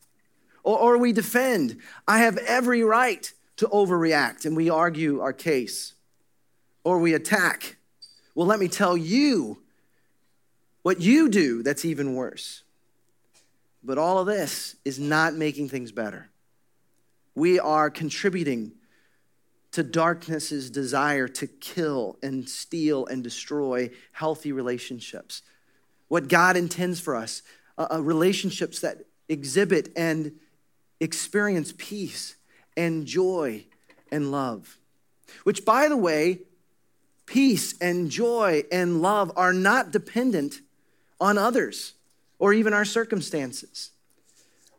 Or, 0.63 0.79
or 0.79 0.99
we 0.99 1.13
defend. 1.13 1.79
I 2.09 2.19
have 2.19 2.37
every 2.39 2.83
right 2.83 3.33
to 3.57 3.67
overreact, 3.69 4.45
and 4.45 4.57
we 4.57 4.69
argue 4.71 5.21
our 5.21 5.33
case. 5.33 5.95
Or 6.83 6.99
we 6.99 7.15
attack. 7.15 7.77
Well, 8.35 8.47
let 8.47 8.59
me 8.59 8.69
tell 8.69 8.97
you 8.97 9.59
what 10.83 11.01
you 11.01 11.29
do 11.29 11.63
that's 11.63 11.85
even 11.85 12.15
worse. 12.15 12.63
But 13.83 13.99
all 13.99 14.19
of 14.19 14.27
this 14.27 14.77
is 14.85 14.99
not 14.99 15.35
making 15.35 15.69
things 15.69 15.93
better. 15.93 16.31
We 17.35 17.59
are 17.59 17.91
contributing 17.91 18.73
to 19.73 19.83
darkness's 19.83 20.71
desire 20.71 21.27
to 21.27 21.47
kill 21.47 22.17
and 22.23 22.49
steal 22.49 23.07
and 23.07 23.25
destroy 23.25 23.91
healthy 24.13 24.53
relationships. 24.53 25.43
What 26.09 26.29
God 26.29 26.57
intends 26.57 27.01
for 27.01 27.17
us, 27.17 27.43
uh, 27.79 27.87
uh, 27.93 28.03
relationships 28.03 28.81
that 28.81 28.99
exhibit 29.29 29.91
and 29.97 30.33
experience 31.01 31.73
peace 31.77 32.37
and 32.77 33.07
joy 33.07 33.65
and 34.11 34.31
love. 34.31 34.79
Which, 35.45 35.65
by 35.65 35.89
the 35.89 35.97
way, 35.97 36.41
peace 37.27 37.75
and 37.81 38.11
joy 38.11 38.65
and 38.71 39.01
love 39.01 39.33
are 39.37 39.53
not 39.53 39.91
dependent 39.91 40.61
on 41.21 41.39
others 41.39 41.95
or 42.39 42.53
even 42.53 42.73
our 42.73 42.85
circumstances. 42.85 43.91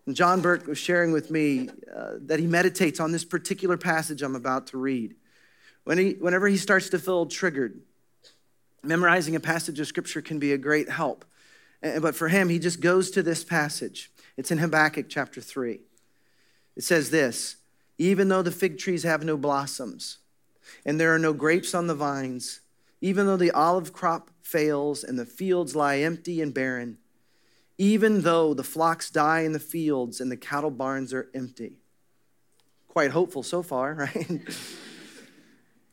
And 0.06 0.16
John 0.16 0.42
Burke 0.42 0.68
was 0.68 0.78
sharing 0.78 1.12
with 1.12 1.32
me 1.32 1.70
uh, 1.94 2.14
that 2.22 2.40
he 2.40 2.46
meditates 2.46 3.00
on 3.00 3.12
this 3.12 3.26
particular 3.26 3.78
passage 3.78 4.22
I'm 4.22 4.36
about 4.36 4.68
to 4.68 4.78
read. 4.78 5.16
When 5.84 5.98
he, 5.98 6.12
whenever 6.14 6.48
he 6.48 6.58
starts 6.58 6.90
to 6.90 7.00
feel 7.00 7.26
triggered, 7.26 7.80
memorizing 8.88 9.36
a 9.36 9.40
passage 9.40 9.80
of 9.80 9.88
scripture 9.88 10.22
can 10.22 10.40
be 10.40 10.52
a 10.52 10.58
great 10.58 10.90
help. 10.90 11.26
Eh, 11.82 11.96
eh, 11.96 12.00
but 12.00 12.16
for 12.16 12.28
him, 12.28 12.50
he 12.50 12.60
just 12.60 12.82
goes 12.82 13.12
to 13.12 13.24
this 13.24 13.44
passage. 13.44 14.12
It's 14.38 14.52
in 14.52 14.58
Habakkuk 14.58 15.08
chapter 15.10 15.42
3. 15.42 15.80
It 16.76 16.84
says 16.84 17.10
this 17.10 17.58
Even 17.98 18.28
though 18.30 18.42
the 18.42 18.52
fig 18.52 18.78
trees 18.78 19.04
have 19.04 19.24
no 19.24 19.38
blossoms, 19.38 20.18
and 20.86 21.00
there 21.00 21.14
are 21.14 21.20
no 21.20 21.34
grapes 21.34 21.74
on 21.74 21.88
the 21.88 21.96
vines, 21.96 22.62
even 23.02 23.26
though 23.26 23.38
the 23.38 23.52
olive 23.52 23.94
crop 23.94 24.32
fails 24.42 25.04
and 25.04 25.20
the 25.20 25.26
fields 25.26 25.76
lie 25.76 25.98
empty 25.98 26.42
and 26.42 26.54
barren, 26.54 26.98
even 27.78 28.22
though 28.22 28.54
the 28.54 28.64
flocks 28.64 29.10
die 29.10 29.42
in 29.42 29.52
the 29.52 29.60
fields 29.60 30.20
and 30.22 30.32
the 30.32 30.38
cattle 30.38 30.72
barns 30.72 31.14
are 31.14 31.30
empty. 31.34 31.74
Quite 32.88 33.12
hopeful 33.12 33.44
so 33.44 33.62
far, 33.62 33.94
right? 34.16 34.42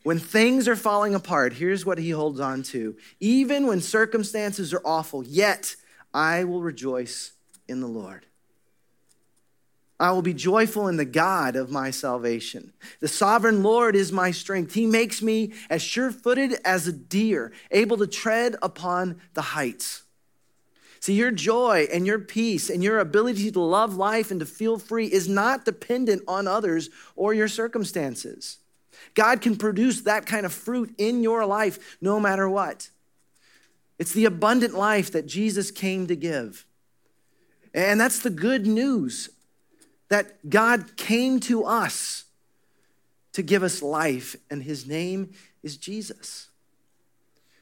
When 0.02 0.18
things 0.18 0.66
are 0.66 0.76
falling 0.76 1.14
apart, 1.14 1.54
here's 1.54 1.86
what 1.86 1.98
he 1.98 2.10
holds 2.10 2.40
on 2.40 2.62
to. 2.64 2.96
Even 3.20 3.66
when 3.66 3.80
circumstances 3.80 4.74
are 4.74 4.82
awful, 4.84 5.22
yet 5.24 5.76
I 6.12 6.44
will 6.44 6.62
rejoice 6.62 7.32
in 7.68 7.80
the 7.80 7.86
Lord. 7.86 8.26
I 10.00 10.10
will 10.10 10.22
be 10.22 10.34
joyful 10.34 10.88
in 10.88 10.96
the 10.96 11.04
God 11.04 11.54
of 11.54 11.70
my 11.70 11.92
salvation. 11.92 12.72
The 12.98 13.06
sovereign 13.06 13.62
Lord 13.62 13.94
is 13.94 14.10
my 14.10 14.32
strength. 14.32 14.74
He 14.74 14.84
makes 14.84 15.22
me 15.22 15.52
as 15.70 15.80
sure 15.80 16.10
footed 16.10 16.54
as 16.64 16.88
a 16.88 16.92
deer, 16.92 17.52
able 17.70 17.96
to 17.98 18.08
tread 18.08 18.56
upon 18.62 19.20
the 19.34 19.42
heights. 19.42 20.02
See, 20.98 21.14
your 21.14 21.30
joy 21.30 21.86
and 21.92 22.04
your 22.04 22.18
peace 22.18 22.68
and 22.68 22.82
your 22.82 22.98
ability 22.98 23.52
to 23.52 23.60
love 23.60 23.96
life 23.96 24.32
and 24.32 24.40
to 24.40 24.46
feel 24.46 24.78
free 24.78 25.06
is 25.06 25.28
not 25.28 25.64
dependent 25.64 26.22
on 26.26 26.48
others 26.48 26.90
or 27.14 27.32
your 27.32 27.48
circumstances. 27.48 28.58
God 29.14 29.40
can 29.40 29.56
produce 29.56 30.02
that 30.02 30.26
kind 30.26 30.46
of 30.46 30.52
fruit 30.52 30.94
in 30.98 31.22
your 31.22 31.44
life 31.46 31.96
no 32.00 32.18
matter 32.20 32.48
what. 32.48 32.90
It's 33.98 34.12
the 34.12 34.24
abundant 34.24 34.74
life 34.74 35.12
that 35.12 35.26
Jesus 35.26 35.70
came 35.70 36.06
to 36.06 36.16
give. 36.16 36.66
And 37.74 38.00
that's 38.00 38.20
the 38.20 38.30
good 38.30 38.66
news 38.66 39.30
that 40.08 40.48
God 40.48 40.96
came 40.96 41.40
to 41.40 41.64
us 41.64 42.24
to 43.32 43.42
give 43.42 43.62
us 43.62 43.80
life, 43.80 44.36
and 44.50 44.62
his 44.62 44.86
name 44.86 45.30
is 45.62 45.76
Jesus. 45.76 46.50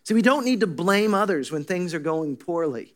See, 0.03 0.15
we 0.15 0.23
don't 0.23 0.45
need 0.45 0.61
to 0.61 0.67
blame 0.67 1.15
others 1.15 1.53
when 1.53 1.63
things 1.63 1.95
are 1.95 2.01
going 2.01 2.37
poorly. 2.37 2.95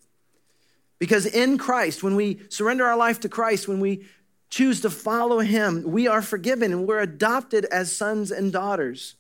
Because 0.99 1.27
in 1.27 1.59
Christ, 1.59 2.03
when 2.03 2.17
we 2.17 2.41
surrender 2.49 2.85
our 2.87 2.97
life 2.97 3.21
to 3.21 3.29
Christ, 3.29 3.69
when 3.69 3.79
we 3.79 4.07
choose 4.55 4.81
to 4.81 4.89
follow 4.89 5.41
Him, 5.41 5.83
we 5.85 6.07
are 6.07 6.23
forgiven 6.23 6.71
and 6.71 6.87
we're 6.87 7.01
adopted 7.01 7.65
as 7.73 7.91
sons 7.91 8.31
and 8.31 8.53
daughters, 8.53 9.17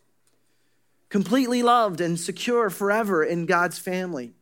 completely 1.09 1.61
loved 1.61 2.01
and 2.01 2.21
secure 2.21 2.71
forever 2.71 3.25
in 3.25 3.45
God's 3.45 3.77
family. 3.77 4.33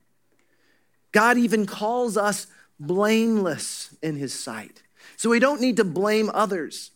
God 1.10 1.38
even 1.38 1.64
calls 1.64 2.18
us 2.18 2.46
blameless 2.78 3.96
in 4.02 4.16
His 4.16 4.38
sight. 4.38 4.82
So 5.16 5.30
we 5.30 5.38
don't 5.38 5.62
need 5.62 5.78
to 5.78 5.84
blame 5.84 6.30
others. 6.34 6.90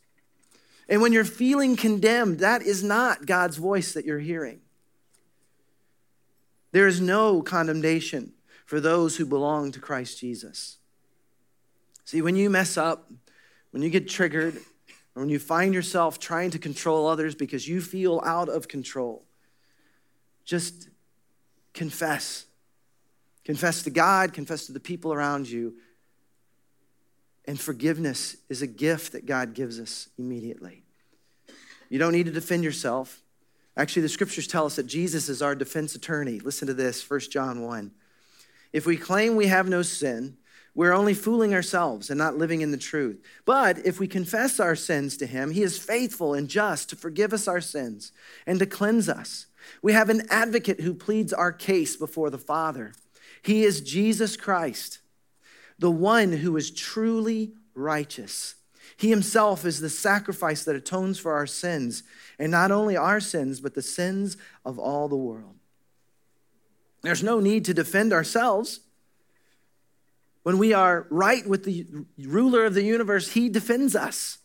And 0.90 1.00
when 1.00 1.14
you're 1.14 1.24
feeling 1.24 1.74
condemned, 1.74 2.40
that 2.40 2.60
is 2.60 2.84
not 2.84 3.24
God's 3.24 3.56
voice 3.56 3.94
that 3.94 4.04
you're 4.04 4.18
hearing. 4.18 4.60
There 6.72 6.86
is 6.86 7.00
no 7.00 7.40
condemnation 7.40 8.34
for 8.66 8.78
those 8.78 9.16
who 9.16 9.24
belong 9.24 9.72
to 9.72 9.80
Christ 9.80 10.20
Jesus. 10.20 10.76
See, 12.04 12.20
when 12.20 12.36
you 12.36 12.50
mess 12.50 12.76
up, 12.76 13.10
when 13.76 13.82
you 13.82 13.90
get 13.90 14.08
triggered, 14.08 14.56
or 15.14 15.20
when 15.20 15.28
you 15.28 15.38
find 15.38 15.74
yourself 15.74 16.18
trying 16.18 16.50
to 16.50 16.58
control 16.58 17.06
others 17.06 17.34
because 17.34 17.68
you 17.68 17.82
feel 17.82 18.22
out 18.24 18.48
of 18.48 18.68
control, 18.68 19.22
just 20.46 20.88
confess. 21.74 22.46
Confess 23.44 23.82
to 23.82 23.90
God, 23.90 24.32
confess 24.32 24.64
to 24.64 24.72
the 24.72 24.80
people 24.80 25.12
around 25.12 25.46
you. 25.46 25.74
And 27.44 27.60
forgiveness 27.60 28.38
is 28.48 28.62
a 28.62 28.66
gift 28.66 29.12
that 29.12 29.26
God 29.26 29.52
gives 29.52 29.78
us 29.78 30.08
immediately. 30.18 30.82
You 31.90 31.98
don't 31.98 32.12
need 32.12 32.24
to 32.24 32.32
defend 32.32 32.64
yourself. 32.64 33.20
Actually, 33.76 34.02
the 34.02 34.08
scriptures 34.08 34.46
tell 34.46 34.64
us 34.64 34.76
that 34.76 34.86
Jesus 34.86 35.28
is 35.28 35.42
our 35.42 35.54
defense 35.54 35.94
attorney. 35.94 36.40
Listen 36.40 36.66
to 36.66 36.72
this, 36.72 37.10
1 37.10 37.20
John 37.30 37.60
1. 37.60 37.90
If 38.72 38.86
we 38.86 38.96
claim 38.96 39.36
we 39.36 39.48
have 39.48 39.68
no 39.68 39.82
sin, 39.82 40.38
we're 40.76 40.92
only 40.92 41.14
fooling 41.14 41.54
ourselves 41.54 42.10
and 42.10 42.18
not 42.18 42.36
living 42.36 42.60
in 42.60 42.70
the 42.70 42.76
truth. 42.76 43.18
But 43.46 43.78
if 43.86 43.98
we 43.98 44.06
confess 44.06 44.60
our 44.60 44.76
sins 44.76 45.16
to 45.16 45.26
him, 45.26 45.50
he 45.50 45.62
is 45.62 45.78
faithful 45.78 46.34
and 46.34 46.48
just 46.48 46.90
to 46.90 46.96
forgive 46.96 47.32
us 47.32 47.48
our 47.48 47.62
sins 47.62 48.12
and 48.46 48.58
to 48.58 48.66
cleanse 48.66 49.08
us. 49.08 49.46
We 49.80 49.94
have 49.94 50.10
an 50.10 50.26
advocate 50.28 50.82
who 50.82 50.92
pleads 50.92 51.32
our 51.32 51.50
case 51.50 51.96
before 51.96 52.28
the 52.28 52.38
Father. 52.38 52.92
He 53.42 53.64
is 53.64 53.80
Jesus 53.80 54.36
Christ, 54.36 54.98
the 55.78 55.90
one 55.90 56.30
who 56.30 56.54
is 56.58 56.70
truly 56.70 57.54
righteous. 57.74 58.56
He 58.98 59.08
himself 59.08 59.64
is 59.64 59.80
the 59.80 59.88
sacrifice 59.88 60.62
that 60.64 60.76
atones 60.76 61.18
for 61.18 61.32
our 61.32 61.46
sins, 61.46 62.02
and 62.38 62.52
not 62.52 62.70
only 62.70 62.98
our 62.98 63.20
sins, 63.20 63.60
but 63.60 63.74
the 63.74 63.82
sins 63.82 64.36
of 64.64 64.78
all 64.78 65.08
the 65.08 65.16
world. 65.16 65.54
There's 67.00 67.22
no 67.22 67.40
need 67.40 67.64
to 67.64 67.74
defend 67.74 68.12
ourselves. 68.12 68.80
When 70.46 70.58
we 70.58 70.72
are 70.72 71.08
right 71.10 71.44
with 71.44 71.64
the 71.64 71.84
ruler 72.16 72.66
of 72.66 72.74
the 72.74 72.84
universe, 72.84 73.32
he 73.32 73.48
defends 73.48 73.96
us. 73.96 74.38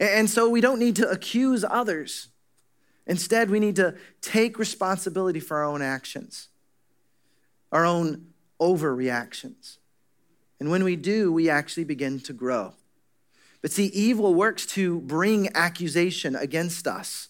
And 0.00 0.28
so 0.28 0.48
we 0.48 0.60
don't 0.60 0.80
need 0.80 0.96
to 0.96 1.08
accuse 1.08 1.64
others. 1.64 2.26
Instead, 3.06 3.50
we 3.50 3.60
need 3.60 3.76
to 3.76 3.94
take 4.20 4.58
responsibility 4.58 5.38
for 5.38 5.58
our 5.58 5.64
own 5.64 5.80
actions, 5.80 6.48
our 7.70 7.86
own 7.86 8.32
overreactions. 8.60 9.76
And 10.58 10.72
when 10.72 10.82
we 10.82 10.96
do, 10.96 11.32
we 11.32 11.48
actually 11.48 11.84
begin 11.84 12.18
to 12.22 12.32
grow. 12.32 12.74
But 13.62 13.70
see, 13.70 13.86
evil 13.86 14.34
works 14.34 14.66
to 14.74 15.02
bring 15.02 15.54
accusation 15.54 16.34
against 16.34 16.88
us. 16.88 17.28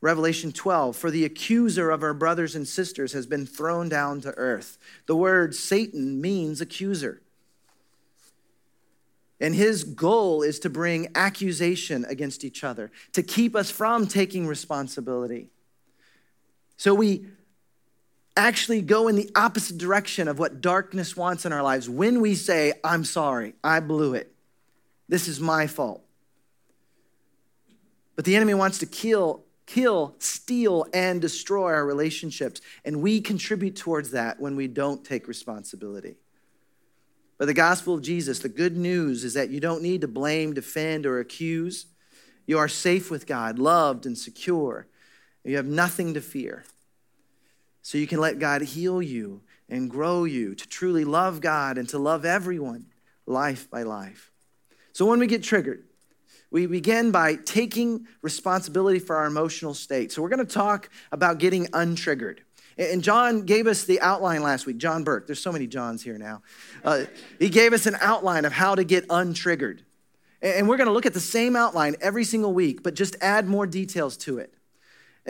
Revelation 0.00 0.50
12, 0.50 0.96
for 0.96 1.10
the 1.10 1.24
accuser 1.24 1.90
of 1.90 2.02
our 2.02 2.14
brothers 2.14 2.54
and 2.54 2.66
sisters 2.66 3.12
has 3.12 3.26
been 3.26 3.46
thrown 3.46 3.88
down 3.88 4.20
to 4.22 4.30
earth. 4.36 4.78
The 5.06 5.16
word 5.16 5.54
Satan 5.54 6.20
means 6.20 6.60
accuser. 6.60 7.20
And 9.40 9.54
his 9.54 9.84
goal 9.84 10.42
is 10.42 10.58
to 10.60 10.70
bring 10.70 11.08
accusation 11.14 12.04
against 12.06 12.44
each 12.44 12.64
other, 12.64 12.90
to 13.12 13.22
keep 13.22 13.54
us 13.54 13.70
from 13.70 14.06
taking 14.06 14.46
responsibility. 14.46 15.48
So 16.76 16.94
we 16.94 17.26
actually 18.36 18.80
go 18.80 19.08
in 19.08 19.16
the 19.16 19.30
opposite 19.34 19.76
direction 19.76 20.28
of 20.28 20.38
what 20.38 20.62
darkness 20.62 21.16
wants 21.16 21.44
in 21.44 21.52
our 21.52 21.62
lives 21.62 21.90
when 21.90 22.20
we 22.20 22.34
say, 22.34 22.72
I'm 22.82 23.04
sorry, 23.04 23.54
I 23.62 23.80
blew 23.80 24.14
it. 24.14 24.32
This 25.08 25.28
is 25.28 25.40
my 25.40 25.66
fault. 25.66 26.02
But 28.16 28.24
the 28.24 28.36
enemy 28.36 28.54
wants 28.54 28.78
to 28.78 28.86
kill, 28.86 29.44
kill, 29.70 30.16
steal, 30.18 30.84
and 30.92 31.20
destroy 31.20 31.72
our 31.72 31.86
relationships. 31.86 32.60
And 32.84 33.00
we 33.00 33.20
contribute 33.20 33.76
towards 33.76 34.10
that 34.10 34.40
when 34.40 34.56
we 34.56 34.66
don't 34.66 35.04
take 35.04 35.28
responsibility. 35.28 36.16
But 37.38 37.46
the 37.46 37.54
gospel 37.54 37.94
of 37.94 38.02
Jesus, 38.02 38.40
the 38.40 38.48
good 38.48 38.76
news 38.76 39.22
is 39.22 39.34
that 39.34 39.50
you 39.50 39.60
don't 39.60 39.82
need 39.82 40.00
to 40.00 40.08
blame, 40.08 40.54
defend, 40.54 41.06
or 41.06 41.20
accuse. 41.20 41.86
You 42.46 42.58
are 42.58 42.66
safe 42.66 43.12
with 43.12 43.28
God, 43.28 43.60
loved 43.60 44.06
and 44.06 44.18
secure. 44.18 44.88
You 45.44 45.56
have 45.56 45.66
nothing 45.66 46.14
to 46.14 46.20
fear. 46.20 46.64
So 47.82 47.96
you 47.96 48.08
can 48.08 48.20
let 48.20 48.40
God 48.40 48.62
heal 48.62 49.00
you 49.00 49.40
and 49.68 49.88
grow 49.88 50.24
you 50.24 50.56
to 50.56 50.68
truly 50.68 51.04
love 51.04 51.40
God 51.40 51.78
and 51.78 51.88
to 51.90 51.98
love 51.98 52.24
everyone 52.24 52.86
life 53.24 53.70
by 53.70 53.84
life. 53.84 54.32
So 54.92 55.06
when 55.06 55.20
we 55.20 55.28
get 55.28 55.44
triggered, 55.44 55.84
we 56.50 56.66
begin 56.66 57.10
by 57.10 57.36
taking 57.36 58.06
responsibility 58.22 58.98
for 58.98 59.16
our 59.16 59.26
emotional 59.26 59.74
state. 59.74 60.12
So 60.12 60.22
we're 60.22 60.28
going 60.28 60.46
to 60.46 60.52
talk 60.52 60.90
about 61.12 61.38
getting 61.38 61.66
untriggered. 61.66 62.38
And 62.76 63.02
John 63.02 63.42
gave 63.42 63.66
us 63.66 63.84
the 63.84 64.00
outline 64.00 64.42
last 64.42 64.66
week. 64.66 64.78
John 64.78 65.04
Burke, 65.04 65.26
there's 65.26 65.40
so 65.40 65.52
many 65.52 65.66
Johns 65.66 66.02
here 66.02 66.18
now. 66.18 66.42
Uh, 66.82 67.04
he 67.38 67.50
gave 67.50 67.72
us 67.72 67.86
an 67.86 67.96
outline 68.00 68.44
of 68.44 68.52
how 68.52 68.74
to 68.74 68.84
get 68.84 69.06
untriggered. 69.08 69.80
And 70.42 70.68
we're 70.68 70.78
going 70.78 70.86
to 70.86 70.92
look 70.92 71.06
at 71.06 71.12
the 71.12 71.20
same 71.20 71.54
outline 71.54 71.96
every 72.00 72.24
single 72.24 72.54
week, 72.54 72.82
but 72.82 72.94
just 72.94 73.16
add 73.20 73.46
more 73.46 73.66
details 73.66 74.16
to 74.18 74.38
it. 74.38 74.54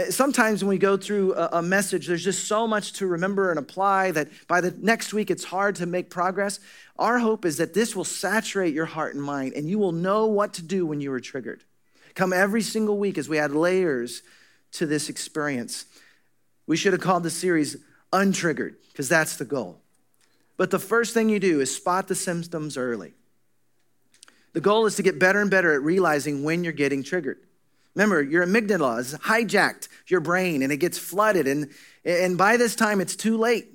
Uh, 0.00 0.10
sometimes 0.10 0.62
when 0.62 0.68
we 0.68 0.78
go 0.78 0.96
through 0.96 1.34
a, 1.34 1.62
message, 1.62 2.06
there's 2.06 2.24
just 2.24 2.46
so 2.46 2.66
much 2.66 2.92
to 2.94 3.06
remember 3.06 3.50
and 3.50 3.58
apply 3.58 4.10
that 4.12 4.28
by 4.46 4.60
the 4.60 4.70
next 4.78 5.12
week 5.12 5.30
it's 5.30 5.44
hard 5.44 5.76
to 5.76 5.86
make 5.86 6.10
progress. 6.10 6.60
Our 6.98 7.18
hope 7.18 7.44
is 7.44 7.58
that 7.58 7.74
this 7.74 7.94
will 7.94 8.04
saturate 8.04 8.72
your 8.74 8.86
heart 8.86 9.14
and 9.14 9.22
mind, 9.22 9.54
and 9.54 9.68
you 9.68 9.78
will 9.78 9.92
know 9.92 10.26
what 10.26 10.54
to 10.54 10.62
do 10.62 10.86
when 10.86 11.00
you 11.00 11.12
are 11.12 11.20
triggered. 11.20 11.64
Come 12.14 12.32
every 12.32 12.62
single 12.62 12.98
week 12.98 13.18
as 13.18 13.28
we 13.28 13.38
add 13.38 13.52
layers 13.52 14.22
to 14.72 14.86
this 14.86 15.08
experience. 15.08 15.84
We 16.66 16.76
should 16.76 16.92
have 16.92 17.02
called 17.02 17.22
the 17.22 17.30
series 17.30 17.76
Untriggered, 18.12 18.76
because 18.90 19.08
that's 19.08 19.36
the 19.36 19.44
goal. 19.44 19.80
But 20.56 20.70
the 20.70 20.78
first 20.78 21.14
thing 21.14 21.28
you 21.28 21.40
do 21.40 21.60
is 21.60 21.74
spot 21.74 22.08
the 22.08 22.14
symptoms 22.14 22.76
early. 22.76 23.14
The 24.52 24.60
goal 24.60 24.86
is 24.86 24.96
to 24.96 25.02
get 25.02 25.18
better 25.18 25.40
and 25.40 25.50
better 25.50 25.72
at 25.72 25.82
realizing 25.82 26.42
when 26.42 26.64
you're 26.64 26.72
getting 26.72 27.02
triggered. 27.02 27.38
Remember, 27.94 28.22
your 28.22 28.46
amygdala 28.46 29.00
is 29.00 29.14
hijacked 29.14 29.88
your 30.10 30.20
brain 30.20 30.62
and 30.62 30.72
it 30.72 30.78
gets 30.78 30.98
flooded, 30.98 31.46
and, 31.46 31.70
and 32.04 32.36
by 32.36 32.56
this 32.56 32.74
time 32.74 33.00
it's 33.00 33.16
too 33.16 33.36
late. 33.36 33.68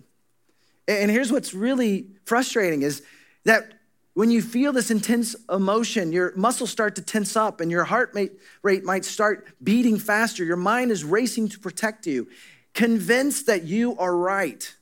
And 0.87 1.09
here's 1.09 1.31
what's 1.31 1.53
really 1.53 2.07
frustrating 2.25 2.83
is 2.83 3.01
that 3.43 3.71
when 4.13 4.31
you 4.31 4.41
feel 4.41 4.71
this 4.71 4.91
intense 4.91 5.35
emotion, 5.49 6.13
your 6.13 6.33
muscles 6.37 6.69
start 6.69 6.95
to 6.95 7.01
tense 7.01 7.35
up 7.35 7.59
and 7.59 7.69
your 7.69 7.83
heart 7.83 8.15
rate 8.63 8.83
might 8.85 9.03
start 9.03 9.47
beating 9.61 9.99
faster. 9.99 10.43
Your 10.43 10.55
mind 10.55 10.91
is 10.91 11.03
racing 11.03 11.49
to 11.49 11.59
protect 11.59 12.07
you, 12.07 12.27
convinced 12.73 13.47
that 13.47 13.63
you 13.63 13.97
are 13.97 14.15
right. 14.15 14.73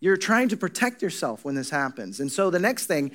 You're 0.00 0.16
trying 0.16 0.48
to 0.48 0.56
protect 0.56 1.02
yourself 1.02 1.44
when 1.44 1.54
this 1.54 1.70
happens. 1.70 2.18
And 2.18 2.30
so 2.30 2.50
the 2.50 2.58
next 2.58 2.86
thing, 2.86 3.12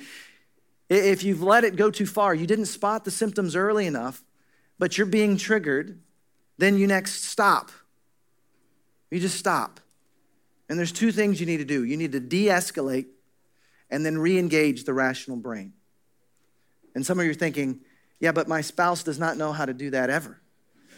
if 0.88 1.22
you've 1.22 1.42
let 1.42 1.64
it 1.64 1.76
go 1.76 1.90
too 1.90 2.06
far, 2.06 2.34
you 2.34 2.46
didn't 2.46 2.66
spot 2.66 3.04
the 3.04 3.10
symptoms 3.10 3.54
early 3.54 3.86
enough, 3.86 4.22
but 4.78 4.96
you're 4.96 5.06
being 5.06 5.36
triggered, 5.36 6.00
then 6.62 6.78
you 6.78 6.86
next 6.86 7.24
stop. 7.24 7.70
You 9.10 9.20
just 9.20 9.36
stop. 9.36 9.80
And 10.68 10.78
there's 10.78 10.92
two 10.92 11.12
things 11.12 11.40
you 11.40 11.46
need 11.46 11.58
to 11.58 11.64
do 11.64 11.84
you 11.84 11.96
need 11.96 12.12
to 12.12 12.20
de 12.20 12.46
escalate 12.46 13.06
and 13.90 14.06
then 14.06 14.16
re 14.16 14.38
engage 14.38 14.84
the 14.84 14.94
rational 14.94 15.36
brain. 15.36 15.72
And 16.94 17.04
some 17.04 17.18
of 17.18 17.24
you 17.24 17.32
are 17.32 17.34
thinking, 17.34 17.80
yeah, 18.20 18.32
but 18.32 18.48
my 18.48 18.60
spouse 18.60 19.02
does 19.02 19.18
not 19.18 19.36
know 19.36 19.52
how 19.52 19.66
to 19.66 19.74
do 19.74 19.90
that 19.90 20.08
ever. 20.08 20.40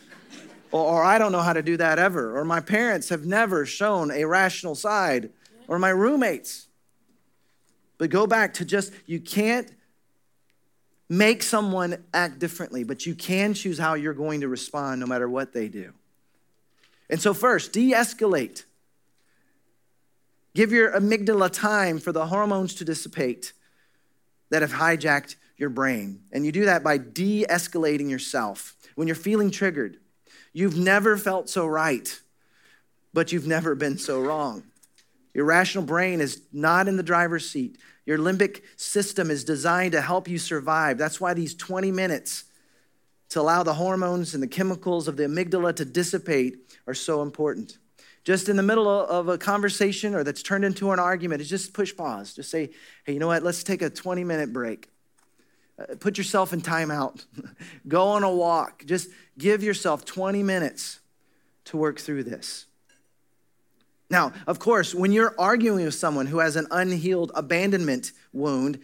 or, 0.72 0.84
or, 0.84 1.04
I 1.04 1.18
don't 1.18 1.32
know 1.32 1.40
how 1.40 1.52
to 1.52 1.62
do 1.62 1.76
that 1.78 1.98
ever. 1.98 2.38
Or 2.38 2.44
my 2.44 2.60
parents 2.60 3.08
have 3.08 3.24
never 3.24 3.64
shown 3.64 4.10
a 4.10 4.24
rational 4.24 4.74
side. 4.74 5.30
Or 5.66 5.78
my 5.78 5.88
roommates. 5.88 6.68
But 7.96 8.10
go 8.10 8.26
back 8.26 8.54
to 8.54 8.64
just, 8.64 8.92
you 9.06 9.18
can't 9.18 9.70
make 11.18 11.42
someone 11.42 12.04
act 12.12 12.38
differently, 12.38 12.84
but 12.84 13.06
you 13.06 13.14
can 13.14 13.54
choose 13.54 13.78
how 13.78 13.94
you're 13.94 14.14
going 14.14 14.40
to 14.40 14.48
respond 14.48 15.00
no 15.00 15.06
matter 15.06 15.28
what 15.28 15.52
they 15.52 15.68
do. 15.68 15.92
And 17.10 17.20
so, 17.20 17.34
first, 17.34 17.72
de 17.72 17.92
escalate. 17.92 18.64
Give 20.54 20.72
your 20.72 20.92
amygdala 20.92 21.50
time 21.50 21.98
for 21.98 22.12
the 22.12 22.26
hormones 22.26 22.74
to 22.76 22.84
dissipate 22.84 23.52
that 24.50 24.62
have 24.62 24.72
hijacked 24.72 25.36
your 25.56 25.70
brain. 25.70 26.20
And 26.32 26.46
you 26.46 26.52
do 26.52 26.64
that 26.64 26.84
by 26.84 26.98
de 26.98 27.44
escalating 27.48 28.08
yourself. 28.08 28.76
When 28.94 29.08
you're 29.08 29.16
feeling 29.16 29.50
triggered, 29.50 29.98
you've 30.52 30.76
never 30.76 31.16
felt 31.16 31.50
so 31.50 31.66
right. 31.66 32.20
but 33.14 33.30
you've 33.30 33.46
never 33.46 33.74
been 33.74 33.96
so 33.96 34.20
wrong. 34.20 34.64
Your 35.34 35.44
rational 35.44 35.84
brain 35.84 36.20
is 36.20 36.42
not 36.52 36.88
in 36.88 36.96
the 36.96 37.02
driver's 37.02 37.50
seat. 37.50 37.76
Your 38.06 38.18
limbic 38.18 38.62
system 38.76 39.30
is 39.30 39.44
designed 39.44 39.92
to 39.92 40.00
help 40.00 40.28
you 40.28 40.38
survive. 40.38 40.96
That's 40.96 41.20
why 41.20 41.34
these 41.34 41.54
20 41.54 41.90
minutes 41.90 42.44
to 43.30 43.40
allow 43.40 43.62
the 43.62 43.74
hormones 43.74 44.34
and 44.34 44.42
the 44.42 44.48
chemicals 44.48 45.08
of 45.08 45.16
the 45.16 45.24
amygdala 45.24 45.74
to 45.76 45.84
dissipate 45.84 46.72
are 46.86 46.94
so 46.94 47.22
important. 47.22 47.78
Just 48.22 48.48
in 48.48 48.56
the 48.56 48.62
middle 48.62 48.88
of 48.88 49.28
a 49.28 49.36
conversation 49.36 50.14
or 50.14 50.22
that's 50.22 50.42
turned 50.42 50.64
into 50.64 50.92
an 50.92 50.98
argument, 50.98 51.42
is 51.42 51.50
just 51.50 51.74
push 51.74 51.94
pause. 51.94 52.34
Just 52.34 52.50
say, 52.50 52.70
hey, 53.04 53.12
you 53.12 53.18
know 53.18 53.26
what? 53.26 53.42
Let's 53.42 53.64
take 53.64 53.82
a 53.82 53.90
20 53.90 54.24
minute 54.24 54.52
break. 54.52 54.88
Uh, 55.78 55.96
put 55.98 56.16
yourself 56.16 56.52
in 56.52 56.62
timeout. 56.62 57.24
Go 57.88 58.08
on 58.08 58.22
a 58.22 58.30
walk. 58.30 58.84
Just 58.86 59.08
give 59.36 59.62
yourself 59.62 60.04
20 60.04 60.42
minutes 60.42 61.00
to 61.66 61.76
work 61.76 61.98
through 61.98 62.24
this. 62.24 62.66
Now, 64.10 64.32
of 64.46 64.58
course, 64.58 64.94
when 64.94 65.12
you're 65.12 65.34
arguing 65.38 65.84
with 65.84 65.94
someone 65.94 66.26
who 66.26 66.38
has 66.38 66.56
an 66.56 66.66
unhealed 66.70 67.32
abandonment 67.34 68.12
wound, 68.32 68.80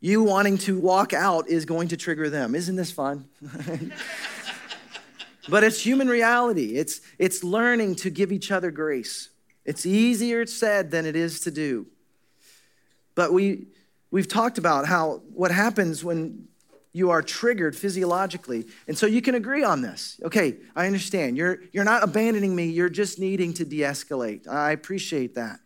you 0.00 0.22
wanting 0.22 0.58
to 0.58 0.78
walk 0.78 1.12
out 1.12 1.48
is 1.48 1.64
going 1.64 1.88
to 1.88 1.96
trigger 1.96 2.30
them. 2.30 2.54
Isn't 2.54 2.76
this 2.76 2.90
fun? 2.90 3.28
but 5.48 5.64
it's 5.64 5.80
human 5.80 6.08
reality. 6.08 6.76
It's, 6.76 7.00
it's 7.18 7.42
learning 7.42 7.96
to 7.96 8.10
give 8.10 8.32
each 8.32 8.50
other 8.50 8.70
grace. 8.70 9.30
It's 9.64 9.84
easier 9.84 10.46
said 10.46 10.90
than 10.90 11.06
it 11.06 11.16
is 11.16 11.40
to 11.40 11.50
do. 11.50 11.86
But 13.14 13.32
we, 13.32 13.66
we've 14.10 14.28
talked 14.28 14.58
about 14.58 14.86
how 14.86 15.22
what 15.32 15.50
happens 15.50 16.04
when 16.04 16.48
you 16.96 17.10
are 17.10 17.20
triggered 17.20 17.76
physiologically. 17.76 18.64
And 18.88 18.96
so 18.96 19.04
you 19.04 19.20
can 19.20 19.34
agree 19.34 19.62
on 19.62 19.82
this. 19.82 20.18
Okay, 20.22 20.56
I 20.74 20.86
understand. 20.86 21.36
You're, 21.36 21.58
you're 21.70 21.84
not 21.84 22.02
abandoning 22.02 22.56
me, 22.56 22.70
you're 22.70 22.88
just 22.88 23.18
needing 23.18 23.52
to 23.54 23.66
de 23.66 23.80
escalate. 23.80 24.48
I 24.48 24.70
appreciate 24.70 25.34
that. 25.34 25.60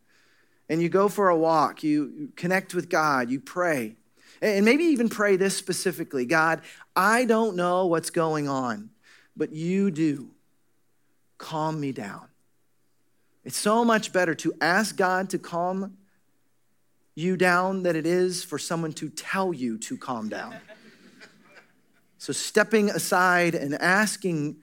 And 0.69 0.83
you 0.83 0.89
go 0.89 1.09
for 1.09 1.29
a 1.29 1.37
walk, 1.37 1.85
you 1.85 2.33
connect 2.35 2.75
with 2.75 2.89
God, 2.89 3.31
you 3.31 3.39
pray. 3.39 3.95
And 4.43 4.65
maybe 4.65 4.83
even 4.83 5.09
pray 5.09 5.37
this 5.37 5.57
specifically 5.57 6.27
God, 6.27 6.63
I 6.97 7.27
don't 7.27 7.55
know 7.55 7.87
what's 7.87 8.11
going 8.11 8.49
on, 8.49 8.91
but 9.37 9.53
you 9.53 9.93
do. 9.93 10.33
Calm 11.39 11.79
me 11.81 11.93
down. 11.93 12.27
It's 13.45 13.57
so 13.57 13.85
much 13.85 14.13
better 14.13 14.35
to 14.35 14.53
ask 14.61 14.97
God 14.97 15.31
to 15.31 15.39
calm 15.39 15.97
you 17.15 17.37
down 17.37 17.85
than 17.85 17.95
it 17.95 18.05
is 18.05 18.43
for 18.43 18.59
someone 18.59 18.93
to 18.95 19.09
tell 19.09 19.55
you 19.55 19.79
to 19.79 19.97
calm 19.97 20.29
down. 20.29 20.57
So, 22.21 22.35
stepping 22.35 22.91
aside 22.91 23.55
and 23.55 23.81
asking 23.81 24.57